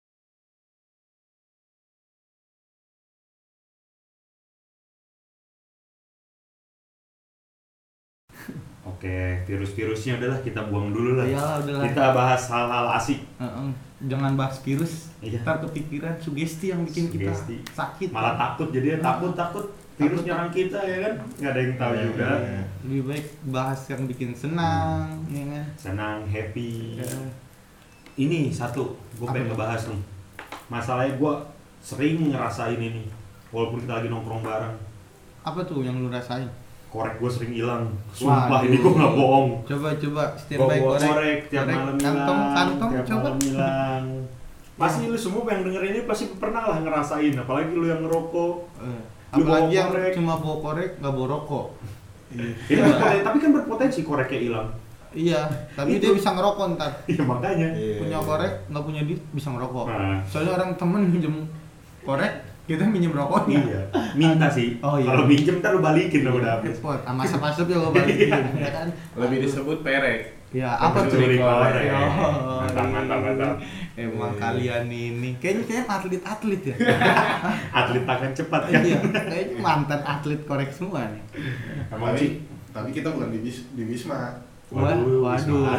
[9.04, 11.28] Oke, virus-virusnya udahlah kita buang dulu lah.
[11.28, 11.84] Iyalah, udahlah.
[11.84, 13.20] Kita bahas hal-hal asik.
[14.00, 15.40] Jangan bahas virus Iya.
[15.40, 17.56] ntar kepikiran sugesti yang bikin Sugesti.
[17.61, 20.25] kita sakit Malah takut jadi takut takut virus Takut.
[20.26, 21.14] nyerang kita ya kan?
[21.34, 22.28] Nggak ada yang tahu Iya, juga.
[22.34, 22.62] iya.
[22.80, 26.96] lebih baik bahas yang bikin senang ya kan Senang, happy.
[26.96, 27.08] Ya.
[28.14, 30.00] Ini satu, gue pengen ngebahas nih.
[30.66, 31.32] Masalahnya gue
[31.78, 33.04] sering ngerasain ini,
[33.50, 34.76] walaupun kita lagi nongkrong bareng.
[35.42, 36.49] apa tuh yang lu rasain
[36.94, 37.90] Korek gue sering hilang.
[38.08, 38.64] Sumpah Waduh.
[38.64, 39.48] ini gue nggak bohong.
[39.64, 41.74] coba coba standby bawa korek korek tiap Korek.
[41.76, 42.54] malam kantong hilang.
[42.54, 44.04] kantong tiap coba malam hilang.
[44.74, 48.54] Pasti lu semua yang denger ini pasti pernah lah ngerasain, apalagi lu yang ngerokok.
[48.80, 49.00] Eh,
[49.34, 50.12] Lu apalagi yang korek.
[50.14, 51.66] cuma bawa korek nggak bawa rokok
[52.30, 54.68] Ini berpotensi, tapi kan berpotensi koreknya hilang.
[55.12, 56.02] iya tapi Itu.
[56.04, 57.68] dia bisa ngerokok ntar Iya makanya.
[57.72, 57.98] Iya.
[57.98, 60.18] punya korek nggak punya duit bisa ngerokok Nah.
[60.24, 61.34] soalnya orang temen minjem
[62.00, 62.34] korek
[62.64, 63.80] kita minjem rokoknya Iya,
[64.14, 64.80] minta sih.
[64.80, 65.04] Oh, iya.
[65.06, 66.75] Kalau minjem ntar lu balikin dong udah habis.
[66.75, 71.18] repot sama asap-asap ya gue balikin ya kan lebih disebut perek ya apa tuh.
[71.18, 73.54] Oh, Mantap, mantap, mantap.
[73.94, 74.40] emang Iya.
[74.40, 76.75] kalian ini kayaknya kayaknya atlet-atlet ya
[77.78, 78.80] Atlet tangan cepat kan.
[78.80, 81.23] iya kayaknya mantan atlet korek semua nih
[81.88, 82.40] Emang sih.
[82.71, 84.40] tapi kita bukan di, bis, di wisma
[84.74, 85.70] Wah, Waduh, waduh,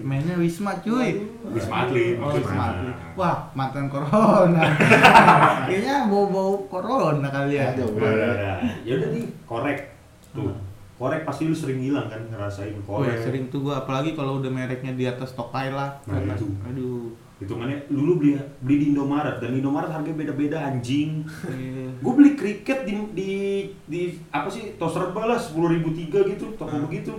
[0.00, 1.26] mainnya Wisma cuy.
[1.50, 2.14] Wisma Atlet.
[2.16, 2.64] Oh, Wisma.
[2.70, 2.94] Atlet.
[3.14, 4.62] Wah, mantan corona.
[5.66, 7.74] Kayaknya bau-bau corona kalian.
[7.74, 7.90] Aduh.
[7.92, 8.54] Udah, udah, udah.
[8.86, 9.78] Ya udah nih, korek.
[10.30, 10.54] Tuh.
[10.94, 13.18] Korek pasti lu sering hilang kan ngerasain Oh, korek.
[13.18, 15.98] sering tuh gua apalagi kalau udah mereknya di atas Tokai lah.
[16.06, 16.46] Nah, itu.
[16.64, 17.10] Aduh.
[17.34, 21.26] Hitungannya dulu beli beli di Indomaret dan Indomaret harganya beda-beda anjing.
[21.50, 21.90] Iya.
[21.98, 23.30] Gue beli kriket di di
[23.84, 26.86] di apa sih tos serba lah sepuluh ribu tiga gitu toko Hmm.
[26.86, 27.10] begitu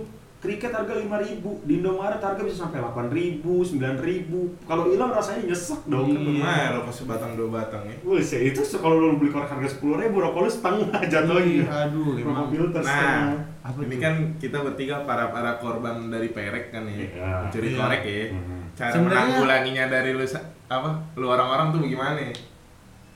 [0.46, 5.10] kriket harga lima ribu di Indomaret harga bisa sampai delapan ribu sembilan ribu kalau hilang
[5.10, 6.30] rasanya nyesek dong kan Iya.
[6.30, 10.16] lumayan rokok sebatang dua batang ya Buset, itu kalau lu beli korek harga sepuluh ribu
[10.18, 12.46] rokok lu setengah jatuhnya Iya, Aduh, emang.
[12.46, 14.00] filter Nah, Apa ini tuh?
[14.00, 17.26] kan kita bertiga para para korban dari perek kan ya, Iya.
[17.42, 17.76] mencuri Iya.
[17.76, 18.24] korek ya.
[18.30, 18.58] Mhm.
[18.72, 20.22] Cara Sebenarnya- menanggulanginya dari lu
[20.68, 20.90] apa?
[21.14, 22.22] Lu orang-orang tuh gimana?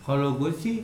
[0.00, 0.82] Kalau gue sih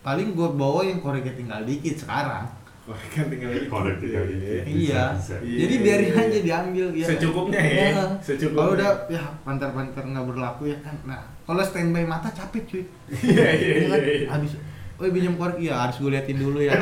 [0.00, 2.46] paling gue bawa yang koreknya tinggal dikit sekarang.
[2.86, 4.62] Korek kan tinggal di Korek tinggal dikit.
[4.64, 5.02] Iya.
[5.12, 5.34] bisa.
[5.42, 5.58] Iya.
[5.60, 7.06] Jadi biarin aja diambil ya.
[7.08, 8.04] Secukupnya ya, Iya.
[8.20, 8.56] secukupnya.
[8.56, 10.94] Kalau udah ya pantar-pantar nggak berlaku ya kan.
[11.02, 12.82] Nah, kalau standby mata capek cuy.
[13.10, 14.00] Iya iya Ya kan?
[14.00, 14.14] iya.
[14.16, 14.28] iya.
[14.30, 14.52] Habis
[14.96, 16.72] Oh pinjam korek, iya harus gue liatin dulu ya.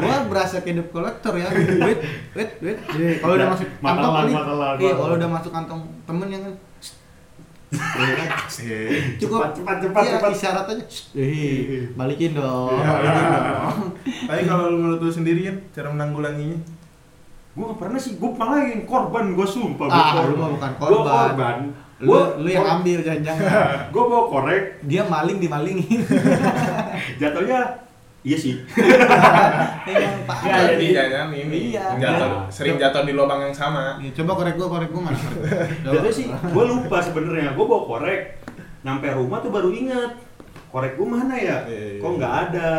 [0.00, 1.52] gua berasa kayak debt collector ya.
[1.52, 2.00] Wait,
[2.32, 2.78] wait, wait.
[3.20, 6.28] Kalau udah Ya, masuk mata kantong lang, mata lang, iya kalau udah masuk kantong temen
[6.30, 6.56] yang kan, Iya kan?
[6.56, 7.57] Iya.
[9.20, 10.30] cukup Cepat, cepat, cepat, iya, cepat.
[10.32, 10.84] isyarat aja.
[11.12, 12.88] Eh, balikin dong, Iya.
[12.88, 13.78] balikin dong.
[14.24, 16.58] Tapi kalau menurut lu sendiri kan cara menanggulanginya?
[17.52, 20.26] Gue gak pernah sih, gue malah yang korban, gue sumpah gua Ah, korban.
[20.26, 21.12] lu mah bukan Gua korban.
[21.26, 21.56] korban.
[21.98, 23.50] Lu, lu yang ambil jangan-jangan.
[23.90, 25.98] Gue bawa korek, Dia maling dimalingin.
[27.20, 27.58] jatuhnya
[28.28, 28.54] iya sih.
[30.28, 30.38] Pak.
[30.44, 31.96] Ya, jadi jangan ini Iya.
[31.96, 32.52] jatuh, Iya.
[32.52, 33.96] sering jatuh di lubang yang sama.
[33.96, 35.16] Nih, coba korek gua, korek gua mana?
[35.80, 37.56] Jatuhnya sih, gue lupa sebenarnya.
[37.56, 38.20] Gue bawa korek,
[38.80, 40.12] nyampe rumah tuh baru ingat
[40.68, 41.64] korek gue mana ya?
[41.64, 41.98] Iya, iya.
[41.98, 42.70] Kok nggak ada?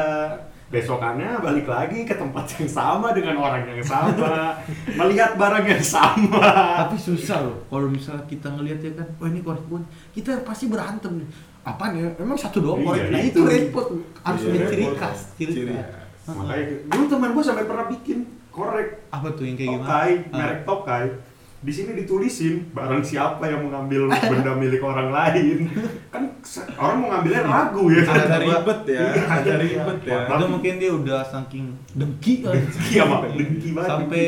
[0.69, 4.53] Besokannya balik lagi ke tempat yang sama dengan orang yang sama,
[5.01, 6.45] melihat barang yang sama.
[6.77, 9.81] Tapi susah loh, kalau misalnya kita ngelihat ya kan, wah ini korek gua,
[10.13, 11.29] kita pasti berantem nih.
[11.69, 12.07] Apaan ya?
[12.15, 13.07] Emang satu doang Iya, korek?
[13.07, 13.29] nah itu.
[13.29, 13.87] itu repot,
[14.19, 16.07] harus Iya, ada ciri khas, ciri Ciri khas.
[16.27, 18.17] Makanya dulu teman gue sampai pernah bikin
[18.49, 19.83] korek Apa tuh yang kayak gimana?
[19.83, 21.05] tokai, merek tokai.
[21.59, 25.67] Di sini ditulisin barang siapa yang mengambil benda milik orang lain.
[26.07, 26.23] Kan
[26.73, 28.15] orang mau ngambilnya ragu ya kan.
[28.17, 29.55] Ada ribet ya, Iya, ada iya.
[29.59, 30.19] ribet ya.
[30.29, 32.63] Itu mungkin dia udah saking dengki kali.
[32.87, 33.21] Iya, Mak.
[33.35, 33.89] Dengki banget.
[33.91, 34.23] Sampai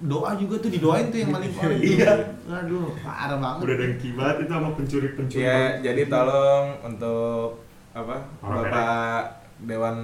[0.00, 1.78] doa juga tuh didoain tuh yang maling korek.
[1.78, 1.86] tuh.
[1.94, 2.12] Iya.
[2.46, 3.60] Aduh, parah banget.
[3.62, 5.40] udah dengki banget itu sama pencuri-pencuri.
[5.40, 8.16] Ya, jadi tolong untuk apa?
[8.38, 9.22] Orang Bapak
[9.60, 9.96] Dewan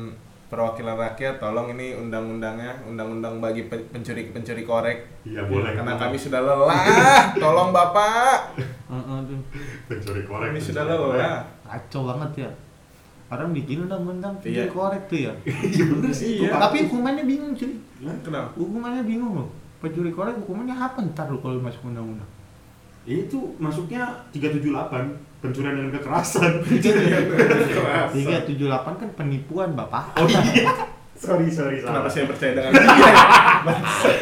[0.46, 4.98] Perwakilan Rakyat, tolong ini undang-undangnya, undang-undang bagi pe- pencuri-pencuri korek.
[5.22, 5.72] Iya boleh.
[5.72, 6.82] Karena kami sudah lelah.
[7.38, 8.58] Tolong Bapak.
[9.86, 11.20] Pencuri korek Ini pencuri sudah lo korek.
[11.20, 11.32] ya.
[11.62, 12.50] Kacau banget ya.
[13.30, 14.66] Orang bikin undang-undang Iya.
[14.66, 15.32] video korek tuh ya.
[15.70, 16.50] iya bener sih Iya.
[16.52, 17.70] Tapi hukumannya bingung cuy.
[18.20, 18.50] Kenapa?
[18.56, 19.48] Hukumannya bingung loh.
[19.80, 22.28] Pencuri korek hukumannya apa ntar lo kalau masuk undang-undang?
[23.08, 24.60] itu masuknya 378
[25.40, 26.60] pencurian dengan kekerasan
[28.12, 30.20] Tiga tujuh delapan kan penipuan bapak.
[30.20, 30.68] oh iya
[31.16, 33.12] sorry sorry Kenapa salah saya percaya dengan dia?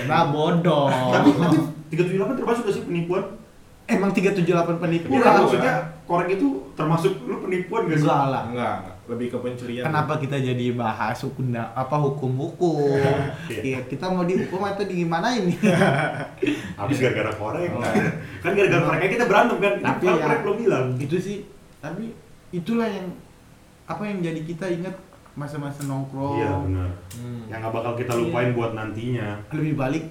[0.07, 0.87] Nah bodoh.
[1.11, 1.59] tapi tapi
[1.91, 3.23] 378 termasuk gak sih penipuan
[3.89, 5.17] Emang tiga tujuh delapan penipuan?
[5.17, 8.05] Iya, maksudnya korek itu termasuk lu penipuan gak sih?
[8.05, 8.43] Enggak lah.
[8.53, 8.75] Enggak,
[9.09, 9.85] lebih ke pencurian.
[9.89, 13.01] Kenapa kita jadi bahas hukum apa hukum-hukum?
[13.49, 13.61] Iya.
[13.65, 15.57] Iya, kita mau dihukum atau di gimana ini?
[16.81, 17.73] Habis gara-gara korek.
[17.73, 17.81] Oh.
[18.45, 19.75] Kan gara-gara koreknya kita berantem kan.
[19.81, 20.87] Tapi Kan ya- korek belum bilang.
[21.01, 21.37] itu sih.
[21.81, 22.13] Tapi
[22.53, 23.09] itulah yang
[23.89, 24.95] apa yang jadi kita ingat
[25.33, 26.37] masa-masa nongkrong.
[26.37, 26.91] Iya benar.
[27.17, 27.43] Hmm.
[27.49, 30.05] Yang gak bakal kita lupain buat nantinya Lebih balik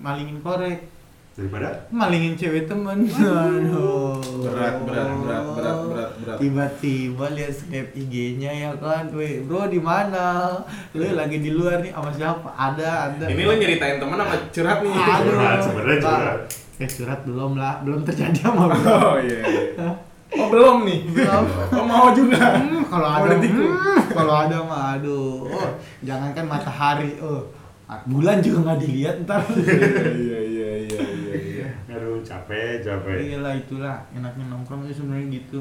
[0.00, 0.88] malingin korek,
[1.32, 3.08] daripada malingin cewek temen.
[3.08, 4.20] Aduh.
[4.44, 6.36] Berat, berat, berat, berat, berat, berat.
[6.36, 10.60] Tiba-tiba lihat snap IG-nya ya kan, weh bro di mana?
[10.92, 12.48] Lu lagi di luar nih sama siapa?
[12.52, 13.24] Ada, ada.
[13.32, 14.92] Ini lo nyeritain temen apa curhat nih?
[14.92, 15.32] Aduh.
[15.32, 16.38] Curhat, sebenarnya curhat.
[16.76, 18.84] Eh curhat belum lah, belum terjadi sama gue.
[18.92, 19.38] Oh iya.
[19.40, 19.90] iya.
[20.36, 21.00] Oh belum nih.
[21.16, 21.44] Belum.
[21.48, 22.60] Oh mau juga.
[22.60, 25.48] Hmm, kalau ada, hmm, kalau ada mah aduh.
[25.48, 25.70] Oh,
[26.04, 27.61] jangankan matahari, oh.
[28.06, 29.42] Bulan juga nggak dilihat ntar.
[30.22, 31.66] Iya iya iya iya iya.
[31.92, 33.16] aduh capek capek.
[33.32, 35.60] Iya lah itulah enaknya nongkrong itu sebenarnya gitu.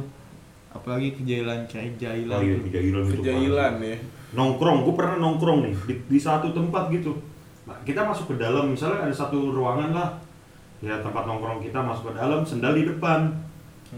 [0.72, 2.40] Apalagi kejailan kayak jailan.
[2.40, 2.66] Oh iya tuh.
[2.72, 3.14] tiga ilan itu.
[3.20, 3.98] Kejailan ya.
[4.32, 7.12] Nongkrong, gue pernah nongkrong nih di, di satu tempat gitu.
[7.68, 10.10] Nah, kita masuk ke dalam, misalnya ada satu ruangan lah.
[10.80, 13.28] Ya tempat nongkrong kita masuk ke dalam, sendal di depan.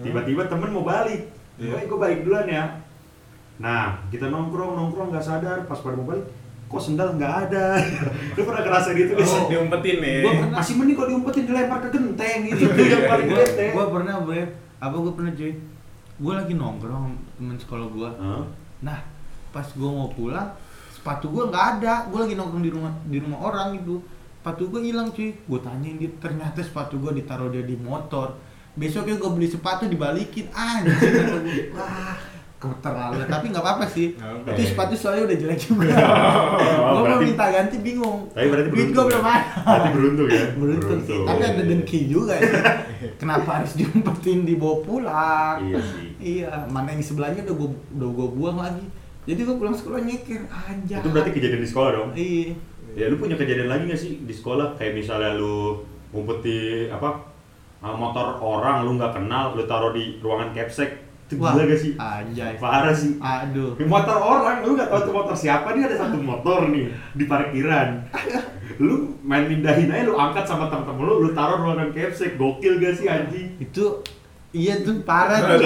[0.02, 1.30] Tiba-tiba temen mau balik.
[1.62, 1.78] Iya.
[1.78, 1.86] Iya.
[1.86, 2.66] gue balik duluan ya.
[3.62, 6.26] Nah, kita nongkrong, nongkrong nggak sadar, pas pada mau balik,
[6.74, 7.78] kok sendal nggak ada.
[8.36, 9.38] Lu pernah ngerasa gitu sih?
[9.38, 10.18] Oh, diumpetin nih.
[10.26, 10.58] Gua pernah.
[10.58, 12.64] Masih mending kalau diumpetin dilempar ke genteng gitu.
[12.66, 13.66] Itu yang paling Gua, bete.
[13.70, 14.42] gua pernah bre,
[14.82, 15.54] apa gua pernah cuy?
[16.18, 17.06] Gua lagi nongkrong
[17.38, 18.10] temen sekolah gua.
[18.18, 18.46] Hah?
[18.82, 19.00] Nah,
[19.54, 20.50] pas gua mau pulang,
[20.90, 21.94] sepatu gua nggak ada.
[22.10, 24.02] Gua lagi nongkrong di rumah di rumah orang gitu.
[24.42, 25.30] Sepatu gua hilang cuy.
[25.46, 28.34] Gua tanyain dia, ternyata sepatu gua ditaruh dia di motor.
[28.74, 31.38] Besoknya gua beli sepatu dibalikin kata gua.
[31.78, 32.18] Wah,
[32.72, 33.28] keterlaluan.
[33.28, 34.16] Tapi nggak apa-apa sih.
[34.16, 34.56] Oke.
[34.56, 35.92] Itu sepatu soalnya udah jelek juga.
[35.92, 38.32] Oh, gua mau minta ganti bingung.
[38.32, 39.10] Tapi berarti Duit beruntung gua ya?
[39.12, 39.50] belum ada.
[39.66, 40.46] Berarti beruntung ya?
[40.62, 41.20] Beruntung sih.
[41.26, 42.52] Tapi ada dengki juga ya.
[43.22, 45.58] Kenapa harus diumpetin dibawa pulang?
[45.60, 46.08] Iya sih.
[46.24, 48.86] Iya, mana yang sebelahnya udah gua udah gua buang lagi.
[49.24, 51.00] Jadi gua pulang sekolah nyeker anjay.
[51.00, 52.10] Itu berarti kejadian di sekolah dong?
[52.16, 52.52] Iya.
[52.94, 54.78] Ya lu punya kejadian lagi gak sih di sekolah?
[54.78, 55.82] Kayak misalnya lu
[56.14, 57.34] ngumpeti apa
[57.84, 61.04] motor orang lu nggak kenal, lu taruh di ruangan capsek.
[61.28, 61.92] Itu Wah, gila gak sih?
[61.96, 62.54] Anjay.
[62.60, 63.16] Parah sih.
[63.18, 63.80] Aduh.
[63.80, 67.24] Di motor orang, lu gak tahu tuh motor siapa, dia ada satu motor nih di
[67.26, 68.04] parkiran.
[68.82, 72.98] Lu main mindahin aja, lu angkat sama temen-temen lu, lu taruh ruangan capsek, gokil gak
[72.98, 73.54] sih anjing?
[73.62, 74.02] Itu
[74.54, 75.58] iya tuh parah tuh.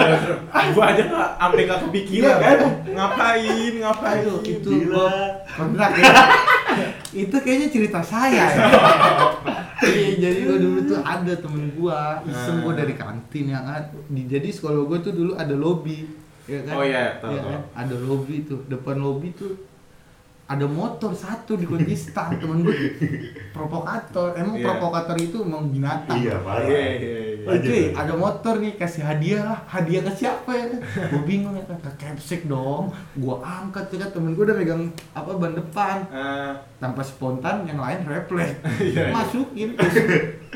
[0.72, 2.58] Gua aja nggak sampai nggak kepikiran Iya, kan?
[2.88, 4.24] Ngapain ngapain?
[4.24, 5.12] Aduh, itu gua
[5.46, 6.14] pernah ya.
[7.12, 8.66] itu kayaknya cerita saya ya.
[9.84, 13.92] Iya, jadi gua dulu tuh ada temen gua, iseng gua dari kantin yang ada.
[14.08, 16.08] Di, jadi sekolah gua tuh dulu ada lobby.
[16.48, 16.74] Ya kan?
[16.80, 17.52] Oh iya, tahu, Iya tahu.
[17.52, 17.62] kan?
[17.76, 19.67] Ada lobby tuh, depan lobby tuh
[20.48, 22.76] ada motor satu di kunci stang temen gue
[23.52, 24.32] provokator.
[24.34, 24.64] Emang Iya.
[24.64, 26.16] provokator itu emang binatang.
[26.16, 26.64] Iya, parah.
[26.64, 27.56] Iya iya iya.
[27.60, 29.60] Cuy, ada motor nih kasih hadiah lah.
[29.66, 30.66] Hadiah ke siapa ya?
[31.08, 32.92] Gue bingung ya ke capsek dong.
[33.14, 34.10] Gue angkat ya kan.
[34.16, 35.98] Temen gue udah megang apa ban depan.
[36.10, 39.12] Ah, tanpa spontan yang lain refleks Iya, iya.
[39.12, 39.76] masukin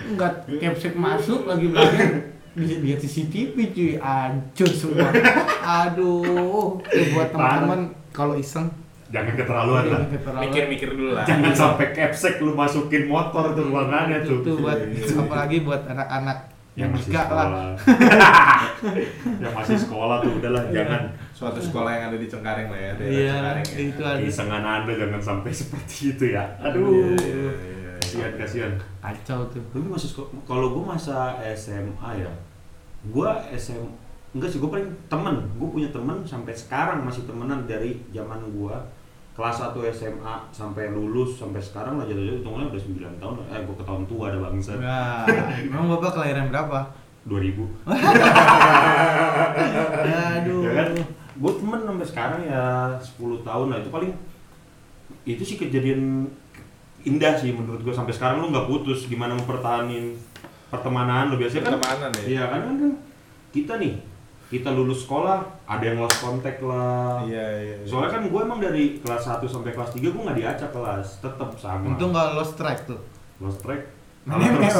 [0.07, 3.91] enggak capsek masuk lagi belajar bisa lihat CCTV cuy.
[3.95, 5.07] Hancur semua.
[5.83, 6.79] Aduh.
[7.11, 8.67] Buat teman-teman kalau iseng
[9.11, 10.01] Jangan keterlaluan lah.
[10.39, 11.23] mikir-mikir dulu lah.
[11.23, 14.39] Jangan sampai capsek lu masukin motor tuh ruangannya itu tuh.
[14.41, 14.79] tuh buat
[15.19, 16.37] apalagi buat anak-anak
[16.71, 17.47] yang Yang masih sekolah.
[19.43, 20.73] yang masih sekolah tuh udahlah Iya.
[20.77, 22.91] jangan Suatu sekolah yang ada di Cengkareng lah ya.
[23.01, 23.77] iya Cengkareng ya.
[23.83, 26.43] itu ada isengan anda jangan sampai seperti itu ya.
[26.61, 27.11] Aduh.
[27.17, 27.91] iya, iya.
[28.01, 28.73] Kasihan kasihan.
[28.97, 31.17] kacau tuh Tapi masih sekolah, kalau gue masa
[31.51, 32.31] SMA ya,
[33.03, 33.83] gue SM
[34.31, 38.75] enggak sih gue paling temen, gue punya temen sampai sekarang masih temenan dari zaman gue
[39.31, 43.35] kelas 1 SMA sampai lulus sampai sekarang lah hitungannya udah 9 tahun.
[43.47, 44.75] Eh gue ketahuan tua ada bangsa.
[44.75, 45.23] Nah,
[45.55, 46.79] emang bapak kelahiran berapa?
[47.21, 47.87] 2000
[50.41, 50.61] Aduh.
[50.65, 50.89] ya kan?
[51.37, 52.63] Gue temen sampai sekarang ya
[52.99, 53.77] 10 tahun lah.
[53.79, 54.11] Itu paling
[55.23, 56.27] itu sih kejadian
[57.05, 60.11] indah sih menurut gue sampai sekarang lu nggak putus gimana mempertahanin
[60.67, 61.39] pertemanan lu.
[61.39, 62.23] Biasanya kan Pertemanan ya.
[62.27, 62.91] Iya kan kan kan
[63.55, 64.10] kita nih
[64.51, 67.23] kita lulus sekolah ada yang lost kontak lah.
[67.23, 67.75] Iya iya.
[67.79, 67.87] iya.
[67.87, 71.49] Soalnya kan gue emang dari kelas 1 sampai kelas 3 gue nggak diacak kelas, tetap
[71.55, 71.95] sama.
[71.95, 72.99] Untung nggak lost track tuh.
[73.39, 74.01] lost track.
[74.21, 74.77] Nempel.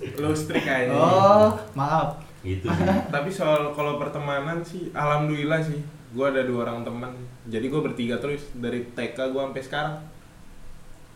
[0.00, 0.96] terus Lu strik kayaknya.
[0.96, 2.16] Oh, maaf.
[2.40, 2.86] Itu sih.
[3.12, 5.82] Tapi soal kalau pertemanan sih, alhamdulillah sih.
[6.16, 7.12] Gue ada dua orang teman.
[7.50, 9.96] Jadi gue bertiga terus dari TK gue sampai sekarang.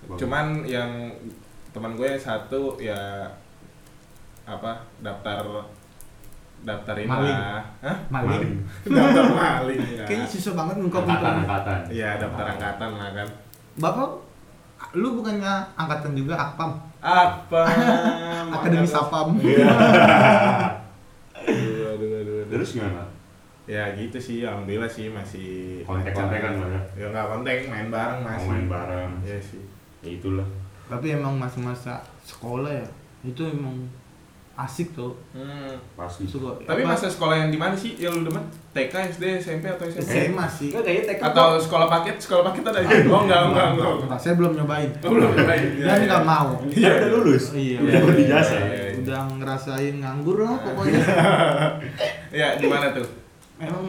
[0.05, 0.19] Bagus.
[0.21, 0.91] Cuman yang
[1.73, 3.25] teman gue yang satu ya
[4.45, 5.65] apa daftar
[6.63, 7.37] daftar ini Maling.
[7.37, 7.63] lah.
[7.81, 7.97] Hah?
[8.09, 8.51] Maling.
[8.87, 10.05] daftar maling ya.
[10.07, 11.81] Kayaknya susah banget ngungkapin Angkatan, angkatan.
[11.91, 13.29] Iya, daftar angkatan lah kan.
[13.75, 14.11] Bapak,
[14.95, 16.71] lu bukannya angkatan juga akpam?
[16.99, 17.63] Apa?
[18.55, 19.35] Akademi Sapam.
[19.39, 19.67] Iya.
[21.43, 22.47] Aduh, aduh, aduh, aduh.
[22.49, 23.03] Terus gimana?
[23.63, 26.83] Ya gitu sih, alhamdulillah sih masih Kontek-kontekan lah ya?
[26.99, 28.49] Ya nggak kontek, main bareng Mau masih.
[28.51, 29.11] main bareng.
[29.23, 29.63] Iya sih.
[30.03, 30.47] Ya itulah.
[30.87, 32.87] Tapi emang masa-masa sekolah ya,
[33.23, 33.75] itu emang
[34.63, 35.13] asik tuh.
[35.35, 35.75] Hmm.
[35.99, 36.25] Pasti.
[36.25, 38.45] Suka, Tapi apa, masa sekolah yang di mana sih yang lu demen?
[38.73, 40.31] TK, SD, SMP atau SMP?
[40.31, 40.69] SMA sih.
[40.73, 42.17] Enggak kayaknya TK Atau sekolah paket?
[42.23, 43.11] Sekolah paket ada juga?
[43.11, 44.19] Oh enggak, enggak, enggak.
[44.23, 44.91] Saya belum nyobain.
[45.03, 45.65] Oh, belum nyobain.
[45.87, 46.07] Dan iya.
[46.09, 46.51] nggak mau.
[46.71, 47.45] Iya udah lulus.
[47.53, 47.79] Iya.
[47.83, 48.57] Udah berjasa.
[48.57, 48.93] Iya, iya.
[49.03, 51.03] Udah ngerasain nganggur lah pokoknya.
[52.33, 53.05] Ya, di mana tuh?
[53.63, 53.87] emang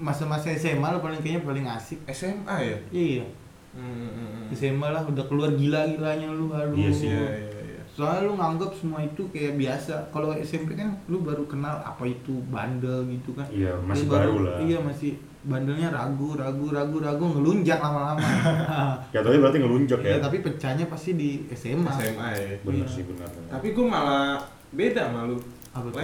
[0.00, 2.00] masa-masa SMA lo paling kayaknya paling asik.
[2.10, 2.78] SMA ya?
[2.90, 3.24] Iya.
[3.70, 4.44] Hmm, hmm, hmm.
[4.50, 6.74] SMA lah udah keluar gila-gilanya lu aduh.
[6.74, 7.08] Iya sih.
[7.12, 7.59] Iya, iya, iya.
[8.00, 10.08] Soalnya lu nganggap semua itu kayak biasa.
[10.08, 13.44] Kalau SMP kan lu baru kenal apa itu bandel gitu kan.
[13.52, 14.56] Iya, Lu masih baru lah.
[14.56, 18.24] Iya, masih bandelnya ragu, ragu, ragu, ragu ngelunjak lama-lama.
[19.12, 20.16] Jatuhnya berarti ngelunjok ya.
[20.16, 21.92] Iya, tapi pecahnya pasti di SMA.
[21.92, 22.56] SMA ya.
[22.64, 22.94] Bener Iya.
[22.96, 23.28] sih benar.
[23.28, 23.50] benar.
[23.52, 24.40] Tapi gue malah
[24.72, 25.36] beda sama lu.
[25.76, 26.00] Apa tuh?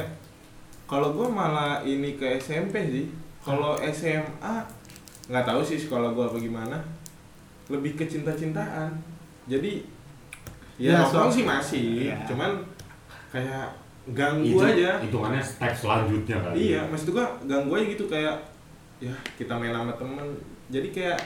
[0.84, 3.06] Kalau gue malah ini ke SMP sih.
[3.40, 4.54] Kalau SMA
[5.26, 6.76] nggak tahu sih sekolah gue apa gimana.
[7.72, 8.92] Lebih ke cinta-cintaan.
[9.48, 9.95] Jadi
[10.76, 12.16] ya, Ya, nongkrong sih masih, Iya.
[12.24, 12.50] cuman
[13.28, 13.66] kayak
[14.08, 14.90] ganggu itu aja.
[14.98, 16.54] hitungannya step selanjutnya kali.
[16.68, 18.36] Iya, maksud gua ganggu aja gitu kayak
[18.98, 20.26] ya kita main sama temen.
[20.66, 21.18] Jadi kayak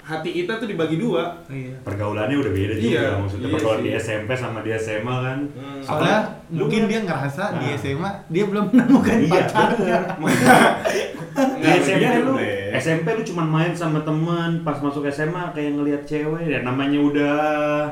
[0.00, 1.28] hati kita tuh dibagi dua.
[1.46, 1.76] Iya.
[1.82, 2.88] Pergaulannya udah beda juga.
[2.88, 5.38] Iya, Maksudnya iya pergaulan di SMP sama di SMA kan.
[5.50, 5.80] Hmm.
[5.80, 6.18] Soalnya
[6.48, 7.76] Lu mungkin dia ngerasa di Nah.
[7.76, 9.98] SMA dia belum menemukan Iya, pacarnya.
[10.16, 12.57] Di Nggak SMP begitu, lu Bre.
[12.74, 17.38] SMP lu cuma main sama temen, pas masuk SMA kayak ngelihat cewek ya namanya udah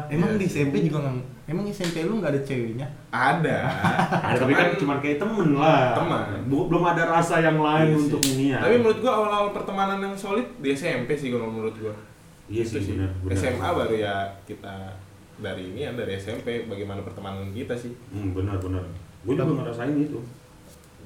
[0.07, 0.61] Emang Iya di sih.
[0.61, 2.87] SMP juga nggak Emang SMP lu nggak ada ceweknya?
[3.09, 3.59] Ada.
[4.29, 5.95] ada tapi kan cuma kayak temen lah.
[5.95, 6.43] Teman.
[6.51, 8.03] Belum ada rasa yang lain Iya sih.
[8.05, 8.59] untuk ini ya.
[8.61, 11.95] Tapi menurut gua awal-awal pertemanan yang solid di SMP sih kalau menurut gua.
[12.47, 13.11] iya sih Itu benar.
[13.23, 13.35] benar.
[13.35, 14.75] SMA baru ya kita
[15.37, 17.95] dari ini ya dari SMP bagaimana pertemanan kita sih.
[18.11, 18.83] Hmm, benar benar.
[19.23, 20.19] Gue juga ngerasain itu.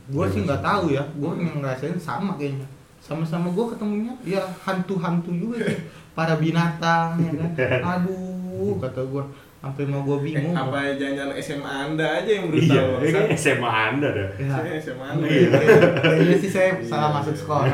[0.09, 1.05] Gue sih nggak tahu ya.
[1.17, 2.65] Gue yang ngerasain sama kayaknya.
[3.01, 5.81] Sama-sama gue ketemunya ya hantu-hantu juga sih.
[6.13, 7.51] Para binatang ya kan.
[7.99, 9.25] Aduh, kata gue.
[9.61, 10.57] Sampai mau gue Eh, bingung.
[10.57, 12.81] apa jangan SMA Anda aja yang brutal?
[12.81, 14.29] Iya, ini kayak SMA Anda dah.
[14.37, 14.57] Ya.
[14.79, 15.27] SMA Anda.
[15.27, 15.49] Iya.
[16.01, 16.87] Kayaknya sih saya Iya.
[16.87, 17.69] salah masuk sekolah.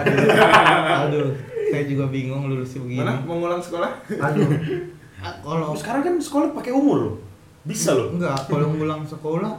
[1.07, 1.31] Aduh,
[1.69, 2.99] saya juga bingung lulusnya begini.
[2.99, 3.91] Mana mau ngulang sekolah?
[4.09, 4.51] Aduh.
[5.47, 7.15] Kalau Sekarang kan sekolah pakai umur loh.
[7.62, 8.15] Bisa loh.
[8.15, 9.59] enggak, kalau ngulang sekolah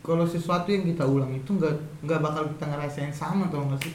[0.00, 3.92] kalau sesuatu yang kita ulang itu enggak enggak bakal kita ngerasain sama tau gak sih?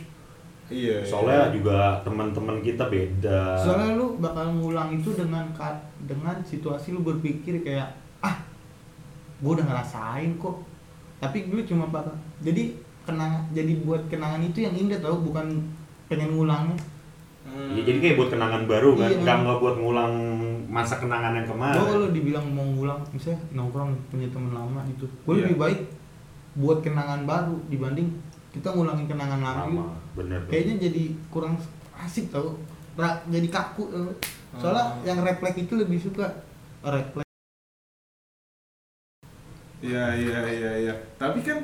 [0.72, 1.04] Iya.
[1.04, 3.60] Soalnya juga teman-teman kita beda.
[3.60, 8.40] Soalnya lu bakal ngulang itu dengan ka- dengan situasi lu berpikir kayak ah
[9.38, 10.64] gua udah ngerasain kok.
[11.20, 12.72] Tapi lu cuma bakal jadi
[13.04, 15.60] kenang jadi buat kenangan itu yang indah tau bukan
[16.08, 16.80] pengen ngulangnya.
[17.42, 17.74] Hmm.
[17.74, 19.20] Ya, jadi kayak buat kenangan baru kan, Iya.
[19.20, 20.14] nggak nggak buat ngulang
[20.70, 21.76] masa kenangan yang kemarin.
[21.76, 25.04] Gua kalau dibilang mau ngulang misalnya nongkrong punya teman lama gitu.
[25.26, 25.42] Gue Iya.
[25.44, 25.80] lebih baik
[26.54, 28.08] buat kenangan baru dibanding
[28.52, 29.64] kita ngulangin kenangan lama.
[29.64, 30.42] Lama, bener.
[30.46, 31.56] Kayaknya jadi kurang
[31.96, 32.60] asik tau.
[32.94, 34.12] Ra- jadi kaku tau.
[34.54, 35.04] Soalnya Hmm.
[35.08, 36.28] yang refleks itu lebih suka
[36.82, 37.30] refleks.
[39.82, 40.94] Iya iya iya iya.
[41.16, 41.58] Tapi kan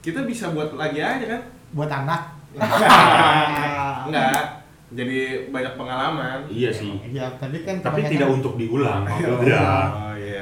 [0.00, 1.42] kita bisa buat lagi aja kan?
[1.70, 2.34] buat anak.
[4.06, 4.42] Enggak.
[4.90, 6.42] Jadi banyak pengalaman.
[6.50, 6.98] Iya sih.
[7.08, 9.06] Ya, tadi kan Tapi tidak untuk diulang.
[9.06, 9.62] iya,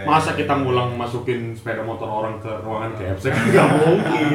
[0.09, 0.63] Masa iya, kita iya.
[0.65, 4.27] ngulang masukin sepeda motor orang ke ruangan KFC kan nggak mungkin.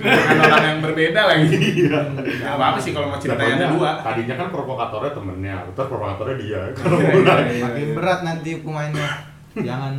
[0.00, 1.46] Dengan orang yang berbeda lagi.
[1.84, 2.00] Iya.
[2.40, 4.00] Gak apa-apa sih kalau mau cerita yang kedua.
[4.00, 6.60] Tadinya kan provokatornya temennya, terus provokatornya dia.
[6.80, 7.38] Kalau Iya, ngulang.
[7.44, 7.64] iya, iya.
[7.68, 9.08] Makin berat nanti hukumannya.
[9.60, 9.94] Jangan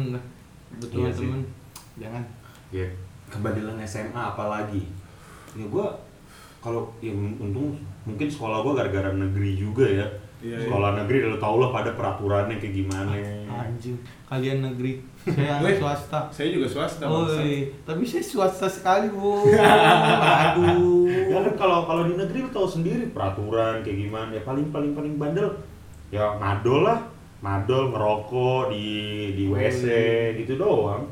[0.82, 1.42] betul Iya temen.
[2.02, 2.24] Jangan.
[2.74, 2.88] Ya,
[3.30, 4.84] kebandelan SMA apalagi?
[5.54, 5.88] Ya gua
[6.60, 10.08] kalau ya untung mungkin sekolah gua gara-gara negeri juga ya.
[10.46, 13.18] Iya, sekolah negeri lo tau lah pada peraturannya kayak gimana.
[13.50, 13.98] Anjing,
[14.30, 15.74] kalian negeri, saya Weh.
[15.82, 16.30] swasta.
[16.30, 17.10] Saya juga swasta.
[17.10, 17.82] Oh, bangsat.
[17.82, 19.50] tapi saya swasta sekali, Bu.
[20.46, 21.10] Aduh.
[21.10, 24.30] Ya kan kalau kalau di negeri lo tau sendiri peraturan kayak gimana.
[24.38, 25.50] Ya paling paling paling bandel
[26.14, 27.02] ya madol lah.
[27.42, 28.88] Madol ngerokok di
[29.34, 29.84] di WC
[30.46, 31.10] gitu doang.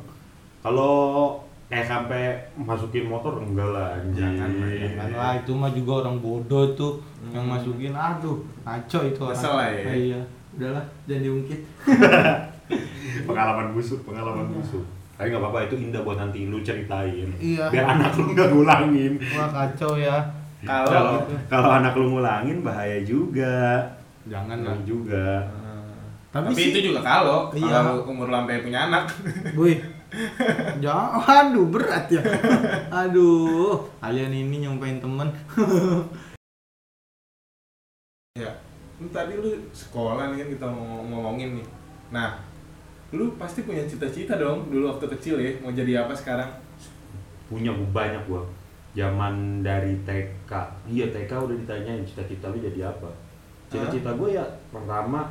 [0.62, 1.36] Kalau
[1.74, 2.22] kayak sampai
[2.54, 3.98] masukin motor enggak lah.
[4.14, 7.58] Jangan Jangan lah, itu mah juga orang bodoh tuh yang Hmm.
[7.58, 7.90] masukin.
[7.90, 9.42] Aduh, ngaco itu orang.
[9.52, 9.82] Lah ya.
[9.82, 10.20] Ah, iya.
[10.54, 11.60] Udahlah, jangan diungkit.
[13.26, 14.86] pengalaman busuk, pengalaman busuk.
[15.14, 17.26] Tapi nggak apa-apa itu indah buat nanti lu ceritain.
[17.36, 17.66] Iya.
[17.70, 19.12] Biar anak lu nggak ngulangin.
[19.34, 20.18] Wah kacau ya.
[20.62, 21.14] Kalau- Kalau
[21.50, 23.82] kalau anak lu ngulangin bahaya juga.
[24.24, 24.78] Jangan lah.
[24.82, 25.42] Juga.
[26.34, 27.78] Tapi, Tapi, sih, itu juga kalau Iya.
[27.78, 29.06] kalau umur lampai punya anak.
[29.54, 29.78] Wih.
[30.82, 32.18] Jangan, aduh berat ya.
[33.06, 35.30] Aduh, kalian ini nyumpain temen.
[38.42, 38.50] ya.
[38.98, 41.66] Lu tadi lu sekolah nih kan kita mau ngomongin nih.
[42.10, 42.42] Nah,
[43.14, 46.50] lu pasti punya cita-cita dong dulu waktu kecil ya mau jadi apa sekarang?
[47.46, 48.42] Punya banyak gua.
[48.98, 50.50] Zaman dari TK.
[50.90, 53.10] Iya TK udah ditanyain cita-cita lu jadi apa.
[53.70, 55.26] Cita-cita gue ya pertama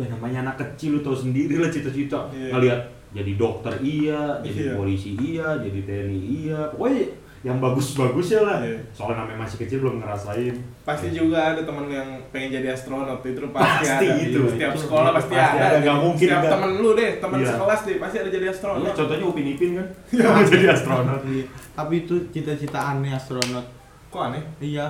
[0.00, 2.26] ya namanya anak kecil lu tau sendiri lah cita-cita.
[2.30, 2.50] Iya.
[2.50, 4.74] Ngeliat jadi dokter iya, jadi Iya.
[4.74, 6.60] polisi iya, jadi TNI iya.
[6.68, 7.04] Pokoknya
[7.40, 8.60] yang bagus-bagus ya lah.
[8.60, 8.76] Iya.
[8.90, 10.52] Soalnya namanya masih kecil belum ngerasain.
[10.82, 14.20] Pasti juga ada temen yang pengen jadi astronot itu pasti, Pasti ada.
[14.20, 14.40] itu.
[14.46, 15.64] Setiap Itu sekolah pasti, pasti ada.
[15.66, 16.52] ada, nggak mungkin Setiap nggak.
[16.52, 17.48] temen lu deh, temen Iya.
[17.50, 18.92] sekelas deh pasti ada jadi Iya, astronot.
[18.94, 19.86] contohnya Upin Ipin kan.
[20.12, 21.20] Mau jadi astronot.
[21.24, 21.44] Iya.
[21.72, 23.66] Tapi itu cita-cita aneh astronot.
[24.08, 24.42] Kok aneh?
[24.60, 24.86] Iya.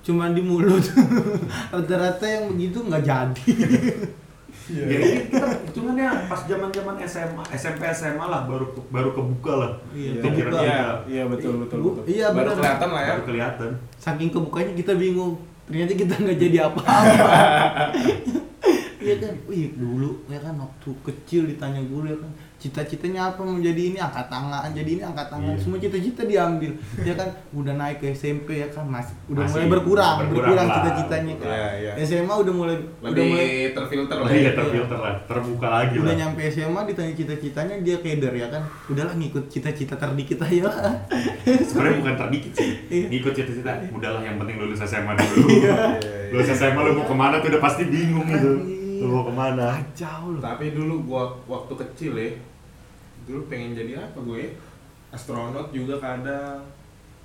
[0.00, 0.80] Cuman di mulut.
[1.74, 3.50] Rata-rata yang begitu nggak jadi.
[4.68, 9.70] Ya ini kita hitungannya pas zaman-zaman SMA, SMP SMA lah baru baru kebuka lah.
[9.90, 10.60] Iya, Pikiran kita.
[10.60, 12.04] Iya, iya betul betul Bu- betul.
[12.06, 13.12] iya, Baru kelihatan lah ya.
[13.16, 13.70] Baru kelihatan.
[13.96, 15.40] Saking kebukanya kita bingung.
[15.64, 17.26] Ternyata kita nggak jadi apa-apa.
[18.98, 23.54] Iya kan, wih dulu ya kan waktu kecil ditanya guru ya kan cita-citanya apa mau
[23.56, 25.62] jadi ini angkat tangan, jadi ini angkat tangan, Iya.
[25.62, 26.74] semua cita-cita diambil.
[26.98, 30.68] Ya kan udah naik ke SMP ya kan masih udah Masih mulai berkurang, berkurang berkurang
[30.68, 31.34] cita-citanya.
[31.38, 31.46] kan.
[31.46, 31.92] Iya, iya.
[32.02, 34.26] SMA udah mulai udah Lebih mulai terfilter lah.
[34.26, 34.40] Oh, ya.
[34.40, 36.18] iya terfilter lah, terbuka lagi udah lah.
[36.18, 40.76] nyampe SMA ditanya cita-citanya dia keder ya kan udahlah ngikut cita-cita terdikit aja lah
[41.68, 42.70] Sebenarnya bukan terdikit sih.
[42.88, 43.06] Iya.
[43.08, 43.70] Ngikut cita-cita.
[43.88, 45.46] Udahlah yang penting lulus SMA dulu.
[45.48, 46.34] Iya, iya.
[46.34, 48.50] lulus SMA lu mau ke mana tuh udah pasti bingung gitu.
[48.98, 49.04] Iya.
[49.04, 49.66] Lu mau ke mana?
[49.72, 52.30] kacau loh Tapi dulu gua waktu kecil ya,
[53.24, 54.58] dulu pengen jadi apa gue?
[55.08, 56.60] Astronot juga kadang.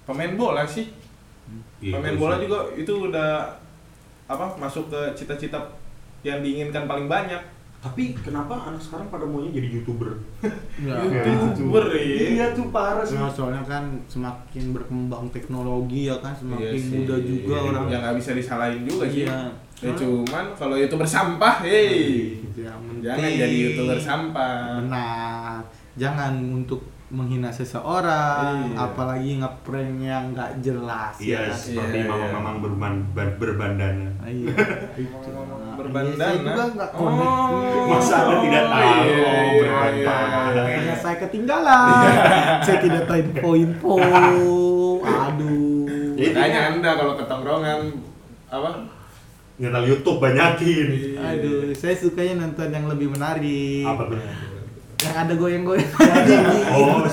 [0.03, 0.88] Pemain bola sih.
[1.79, 2.45] Iya, Pemain bola ya.
[2.45, 3.51] juga itu udah
[4.25, 5.59] apa masuk ke cita-cita
[6.21, 7.41] yang diinginkan paling banyak.
[7.83, 10.15] Tapi kenapa anak sekarang pada maunya jadi youtuber?
[10.88, 11.99] ya, YouTuber ya.
[12.31, 13.19] Iya tuh parah sih.
[13.19, 16.95] Nah, soalnya kan semakin berkembang teknologi ya kan semakin Iya sih.
[16.95, 19.27] mudah juga Iya, orang yang nggak bisa disalahin juga sih.
[19.84, 19.89] Iya.
[19.89, 22.39] Ya cuman kalau itu bersampah, hei.
[22.56, 24.80] yang penting Jangan jadi youtuber sampah.
[24.80, 25.60] benar
[25.93, 28.78] jangan untuk menghina seseorang Iya.
[28.80, 31.54] apalagi ngeprank yang nggak jelas Iya, ya kan?
[31.54, 32.10] seperti Iya, iya.
[32.10, 34.10] mamang-mamang berban, ban- berbandana.
[34.17, 34.50] Ah, iya
[35.04, 35.30] itu
[35.74, 36.15] berbandana.
[36.15, 37.86] iya, saya juga nggak Oh.
[37.86, 40.41] Masa Anda tidak tahu Iya, iya, berbandana?
[40.48, 40.63] iya.
[40.63, 41.86] kayaknya saya ketinggalan
[42.65, 43.93] saya tidak tahu info-info
[45.28, 47.80] aduh Jadi Makanya anda kalau ke tongkrongan
[48.48, 48.69] apa?
[49.63, 50.88] Nyetel YouTube banyakin.
[51.15, 54.19] aduh saya sukanya nonton yang lebih menarik Apa tuh?
[54.99, 55.88] yang ada goyang-goyang
[56.76, 57.04] Oh,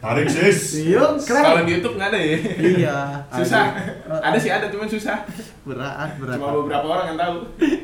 [0.00, 0.86] tarik sis.
[0.86, 1.66] Iya, Kalau keren.
[1.66, 2.36] di YouTube nggak ada ya?
[2.56, 2.96] Iya.
[3.36, 3.64] Susah.
[4.06, 4.16] Aduh.
[4.22, 5.28] Ada sih ada, cuman susah.
[5.62, 6.34] Berat, berat.
[6.34, 7.36] Cuma beberapa orang yang tahu.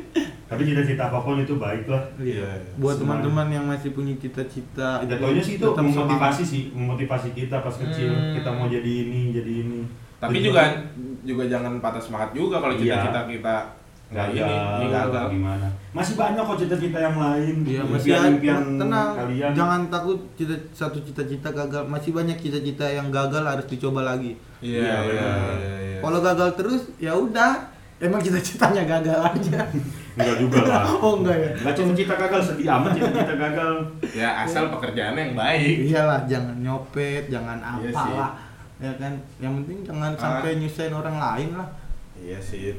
[0.49, 2.03] Tapi cita-cita apa pun itu baik lah.
[2.17, 2.47] Iya.
[2.47, 2.73] Iya.
[2.79, 8.09] Buat teman-teman yang masih punya cita-cita, Jatuhnya sih itu memotivasi sih, memotivasi kita pas kecil.
[8.09, 8.33] Hmm.
[8.33, 9.81] Kita mau jadi ini, jadi ini.
[10.17, 10.63] Tapi Jadi juga
[11.21, 12.97] juga jangan patah semangat juga kalau Iya.
[12.97, 13.57] cita-cita kita
[14.07, 15.25] nggak gagal, ini, ini gagal.
[15.29, 15.67] gimana?
[15.91, 17.57] Masih banyak kok cita-cita yang lain.
[17.63, 18.29] Iya, masih ada.
[18.29, 19.51] impian Tenang, kalian.
[19.53, 21.83] jangan takut cita satu cita-cita gagal.
[21.85, 24.39] Masih banyak cita-cita yang gagal harus dicoba lagi.
[24.59, 25.99] Iya, Iya, iya, iya, iya.
[25.99, 27.75] Kalau gagal terus, ya udah.
[27.97, 29.65] Emang cita-citanya gagal aja.
[30.15, 30.85] Enggak juga lah.
[31.01, 31.51] oh enggak ya?
[31.57, 33.75] Enggak cita-cita gagal, sedih amat cita-cita gagal.
[34.13, 35.77] Ya asal pekerjaannya yang baik.
[35.83, 38.13] Iyalah, jangan nyopet, jangan Iya apa sih.
[38.15, 38.33] lah.
[38.77, 40.21] Ya kan, yang penting jangan Ah.
[40.21, 41.69] sampai nyusahin orang lain lah.
[42.15, 42.77] Iya sih.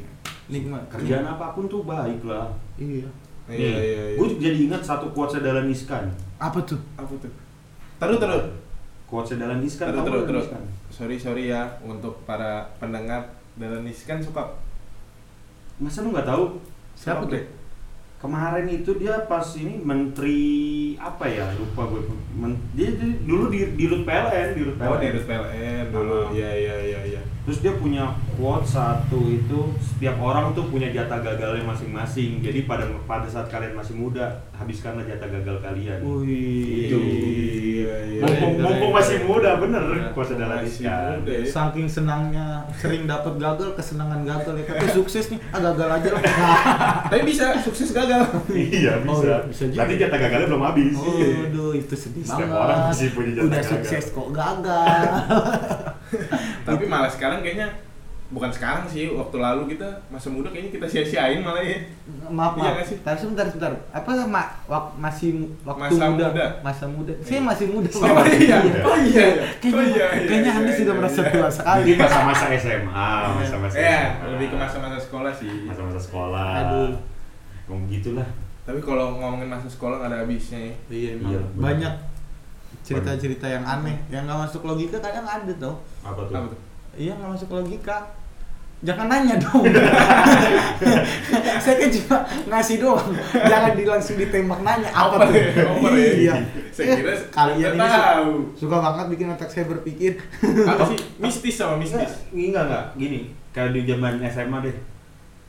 [0.48, 0.84] Nikmat.
[0.92, 2.48] Kerjaan apa pun tuh baik lah.
[2.80, 3.08] Iya.
[3.48, 4.18] Iya, iya, iya.
[4.20, 6.12] Gue jadi ingat satu quotes Dahlan Iskan.
[6.38, 6.80] Apa tuh?
[7.00, 7.32] apa tuh?
[7.98, 8.44] Terus terus.
[9.08, 9.88] Quotes Dahlan Iskan.
[9.92, 10.46] Terus terus terus.
[10.52, 10.64] Iskan?
[10.92, 14.46] Sorry sorry ya untuk para pendengar Dalanis kan suka
[15.78, 16.58] Masa lu nggak tahu?
[16.98, 17.38] Siapa tuh?
[18.18, 20.42] Kemarin itu dia pas ini menteri
[20.98, 22.02] apa ya lupa gue
[22.34, 24.90] Men- dia, dia dulu di di Rut PLN di Rut PLN.
[24.90, 26.20] Oh di Rut PLN dulu.
[26.34, 27.22] Iya iya iya iya.
[27.48, 28.04] Terus dia punya
[28.36, 32.44] quote satu itu setiap orang tuh punya jatah gagalnya masing-masing.
[32.44, 36.04] Jadi pada pada saat kalian masih muda habiskanlah jatah gagal kalian.
[36.04, 36.92] Wih.
[36.92, 37.00] Itu.
[37.00, 38.22] Iya iya.
[38.22, 40.36] Mumpung, Keren, mumpung masih muda bener Iya, masih
[40.68, 41.16] Iskan.
[41.16, 41.46] muda ya.
[41.48, 44.64] Saking senangnya sering dapat gagal, kesenangan gagal ya.
[44.68, 46.24] Tapi sukses nih, ah gagal aja lah.
[47.16, 48.28] Tapi bisa sukses gagal.
[48.52, 49.24] iya Oh, bisa.
[49.24, 49.80] iya, bisa juga.
[49.80, 50.96] Berarti jatah gagalnya belum habis.
[51.00, 52.60] Aduh, itu sedih Setiap banget.
[52.60, 53.72] orang pasti punya jatah Udah gagal.
[53.72, 55.04] sukses kok gagal.
[56.68, 57.68] Tapi malah sekarang kayaknya
[58.28, 61.80] bukan sekarang sih waktu lalu kita masa muda kayaknya kita sia-siain malah ya.
[62.28, 62.84] Maaf Iya maaf.
[62.84, 63.00] sih?
[63.00, 63.72] tapi sebentar sebentar.
[63.90, 66.46] Apa ma wak- masih waktu Masa muda, muda.
[66.60, 67.14] masa muda.
[67.24, 67.88] Saya masih muda.
[67.88, 68.58] Oh iya.
[68.84, 69.26] oh iya.
[69.58, 71.32] Kayaknya, oh iya iya, kayaknya iya, anda iya, sudah iya, merasa iya.
[71.32, 71.84] tua sekali.
[71.88, 74.26] Ini masa-masa SMA, masa-masa SMA.
[74.28, 75.52] lebih ke masa-masa sekolah sih.
[75.64, 76.50] Masa-masa sekolah.
[76.62, 76.92] Aduh.
[77.68, 78.28] Ngomong gitulah.
[78.68, 80.74] tapi kalau ngomongin masa sekolah nggak ada habisnya ya.
[80.92, 81.94] Iya Iya, banyak
[82.82, 86.34] cerita-cerita yang aneh yang nggak masuk logika kadang ada tau Apa tuh?
[86.34, 86.60] apa tuh
[86.96, 87.98] iya nggak masuk logika
[88.78, 89.66] jangan nanya dong
[91.64, 96.12] saya kan cuma ngasih doang jangan di langsung ditembak nanya apa tuh ya, ya.
[96.14, 96.34] iya
[96.70, 98.30] Saya kira kalian ini tahu.
[98.54, 100.22] suka banget bikin otak saya berpikir
[100.64, 102.86] apa sih mistis sama mistis Enggak, enggak, enggak.
[102.96, 104.78] Gini, kalau di zaman SMA deh.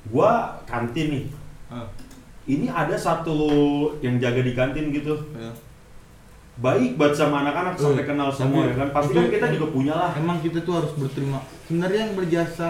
[0.09, 0.33] Gua
[0.65, 1.25] kantin nih.
[2.49, 3.37] Ini ada satu
[4.01, 5.13] yang jaga di kantin gitu.
[6.59, 8.89] Baik banget sama anak-anak sampai Eh, kenal semua tapi- ya kan.
[8.93, 10.11] Pasti kan kita juga punya lah.
[10.13, 12.69] emang kita tuh harus berterima sebenarnya yang berjasa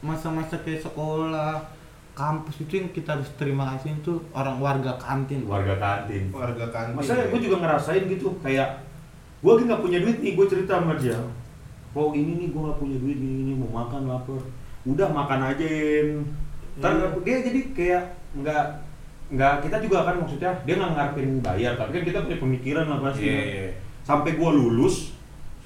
[0.00, 1.54] masa-masa kayak sekolah
[2.12, 6.30] kampus itu yang kita harus terima kasih itu orang warga kantin Warga kantin.
[6.30, 8.82] warga kantin Masa gue juga ngerasain gitu kayak
[9.38, 11.14] gue lagi nggak punya duit nih gue cerita sama dia
[11.92, 14.42] oh ini nih gue nggak punya duit nih ini mau makan lapar
[14.84, 16.26] udah makan aja Im."
[16.76, 17.06] ntar Iya.
[17.20, 18.02] dia jadi kayak
[18.36, 18.64] nggak
[19.28, 22.98] nggak kita juga kan maksudnya dia nggak ngarepin bayar tapi kan kita punya pemikiran lah
[23.02, 23.46] pasti iya kan.
[23.46, 23.68] iya.
[24.00, 25.12] Sampai gue lulus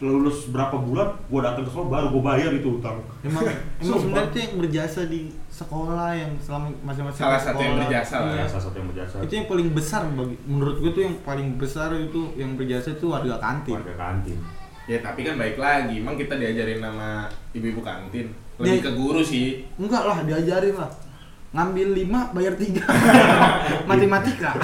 [0.02, 2.98] lulus berapa bulan gue datang ke sekolah baru gue bayar itu utang.
[3.22, 3.46] Emang
[3.78, 7.82] emang sebenarnya itu yang berjasa di sekolah yang selama masa-masa Salah di satu yang sekolah.
[7.86, 8.34] berjasa lah Iya.
[8.34, 9.14] ya salah satu yang berjasa.
[9.22, 13.06] Itu yang paling besar bagi menurut gue tuh yang paling besar itu yang berjasa itu
[13.06, 13.78] warga kantin.
[13.78, 14.38] Warga kantin.
[14.82, 15.94] Ya tapi kan baik lagi.
[15.96, 17.08] Emang kita diajarin nama
[17.52, 18.26] ibu-ibu kantin?
[18.58, 19.62] Lebih Dia- ke guru sih.
[19.78, 20.90] Enggak lah diajarin lah
[21.52, 22.80] ngambil lima bayar tiga.
[23.88, 24.56] Matematika.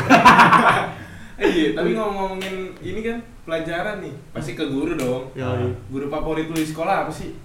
[1.37, 4.15] Eh iya tapi ngomong-ngomongin ini kan pelajaran nih.
[4.33, 5.29] Pasti ke guru dong.
[5.37, 5.69] Ya, iya.
[5.93, 7.37] guru favorit lu di sekolah apa sih?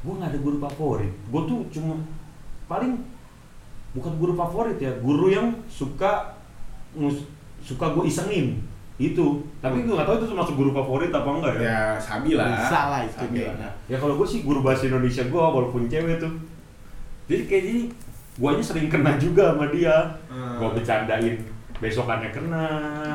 [0.00, 1.12] Gue nggak ada guru favorit.
[1.28, 2.00] Gue tuh cuma
[2.66, 2.96] paling
[3.92, 6.32] bukan guru favorit ya guru yang suka
[6.96, 7.28] ngus-
[7.60, 8.64] suka gue isengin.
[8.96, 9.44] Itu.
[9.60, 11.68] Tapi gue nggak tahu itu termasuk guru favorit apa enggak ya.
[11.68, 12.48] Ya sabi lah.
[12.48, 13.52] Bisa lah itu Sabi dia.
[13.52, 13.72] lah.
[13.92, 16.32] ya kalau gue sih guru bahasa Indonesia gue walaupun cewek tuh.
[17.28, 17.82] Jadi kayak gini
[18.40, 20.56] guanya sering kena juga sama dia Hmm.
[20.56, 21.36] gue bercandain
[21.76, 22.66] besokannya kena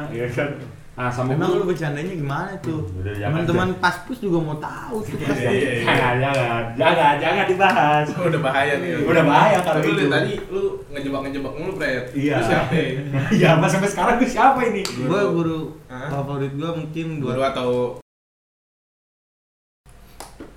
[0.09, 0.53] ya kan
[0.95, 2.87] ah sama Emang lu guru bercandanya gimana tuh?
[2.87, 3.03] Hmm.
[3.03, 5.19] Teman-teman paspus juga mau tahu tuh.
[5.19, 5.83] Iya, iya, iya.
[5.91, 10.07] jangan jangan jangan jangan dibahas Oh, udah bahaya nih Udah bahaya kalau Tapi lu itu.
[10.07, 12.35] tadi lu ngejebak-ngejebak mulu Fred Iya.
[12.39, 12.89] Lu siapa ya?
[13.33, 16.07] ya mas sampai sekarang gue siapa ini Gue guru Hah?
[16.11, 17.51] favorit gue mungkin guru dua.
[17.51, 17.69] atau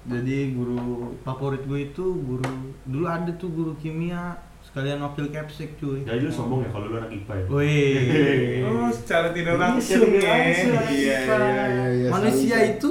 [0.07, 0.79] Jadi guru
[1.21, 2.53] favorit gue itu guru
[2.85, 4.39] dulu ada tuh guru kimia
[4.79, 6.07] sekalian wakil capsek cuy.
[6.07, 8.63] jadi lu sombong ya kalau lu anak IPA ya Wih.
[8.63, 10.23] Oh, secara tidak Iya, langsung ya.
[10.23, 12.09] Iya, iya, iya, iya.
[12.09, 12.91] Manusia itu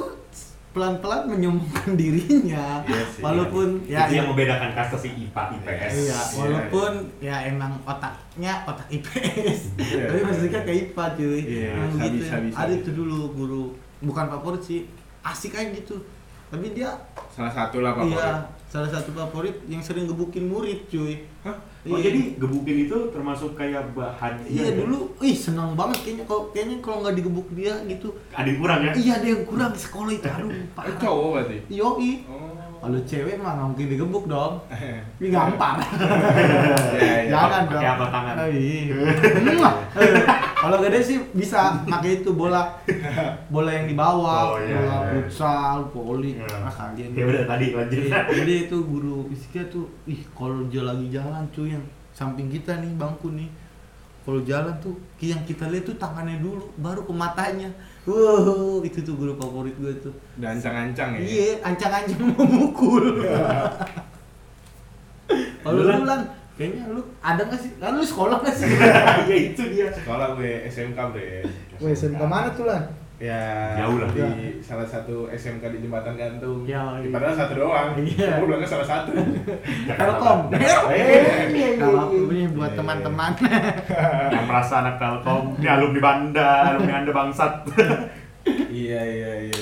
[0.68, 2.84] pelan-pelan menyombongkan dirinya.
[2.84, 6.92] Iya sih, walaupun ya, itu yang membedakan kasta si IPA IPS Iya, walaupun
[7.24, 9.60] ya emang otaknya otak IPS.
[9.80, 10.04] Iya.
[10.12, 11.40] Tapi maksudnya kayak IPA cuy.
[11.40, 12.24] Iya, sabi, gitu.
[12.28, 12.80] sabi, Ada sabi.
[12.84, 13.64] itu dulu guru
[14.04, 14.84] bukan favorit sih.
[15.24, 15.96] Asik aja gitu.
[16.48, 16.90] Tapi dia
[17.28, 18.14] Salah satu lah favorit.
[18.14, 18.30] iya
[18.64, 21.24] salah satu favorit yang sering gebukin murid cuy.
[21.40, 21.56] Hah?
[21.84, 22.04] oh Iya.
[22.04, 24.76] jadi gebukin itu termasuk kayak bahan Iya ya?
[24.76, 28.12] dulu, ih senang banget kayaknya kalau kayaknya kalau nggak digebuk dia gitu.
[28.30, 30.96] ada yang kurang ya Iya ada yang kurang di sekolah itu, aduh parah.
[30.96, 31.56] cowok berarti.
[31.70, 32.10] Yoi.
[32.26, 32.67] Oh.
[32.78, 34.54] Kalau cewek mah nggak mungkin digebuk dong.
[35.20, 35.76] Ini gampang.
[36.38, 37.30] Iya, iya.
[37.30, 37.94] Jangan Pakai dong.
[37.94, 38.34] apa tangan?
[38.40, 38.98] Eh, iya.
[40.58, 42.66] Kalau gede sih bisa pakai itu bola
[43.46, 46.34] bola yang di bawah, Oh, iya, bola futsal, voli.
[46.34, 46.46] Iya.
[46.58, 47.14] Ah, kalian.
[47.14, 51.70] ya udah tadi lanjut Jadi itu guru fisiknya tuh, ih kalau dia lagi jalan cuy
[51.70, 53.46] yang samping kita nih bangku nih,
[54.28, 54.92] kalau jalan tuh
[55.24, 57.72] yang kita lihat tuh tangannya dulu, baru ke matanya.
[58.04, 60.12] Wow, itu tuh guru favorit gue tuh.
[60.36, 61.20] Udah ancang-ancang ya.
[61.24, 63.24] Iya, ancang-ancang memukul.
[65.64, 66.28] Kalau Lu, lu Lan?
[66.60, 67.72] kayaknya lu ada nggak sih?
[67.80, 68.68] Kan lu sekolah nggak sih?
[69.32, 71.48] ya itu dia Sekolah gue SMK, Bre.
[71.80, 72.84] Wah, SMK mana tuh lan?
[73.18, 74.14] Ya, Jauh lah.
[74.14, 76.62] di salah satu SMK di Jembatan Gantung.
[76.62, 77.98] Ya, Ya, Padahal satu doang.
[77.98, 78.38] Iya.
[78.38, 79.10] Gue bilangnya salah satu.
[79.98, 80.54] Telkom.
[80.54, 83.34] eh Kalau ini buat teman-teman.
[84.34, 87.52] yang merasa anak Telkom ini alumni Banda alumni Anda bangsat
[88.70, 89.57] iya, iya, iya, iya.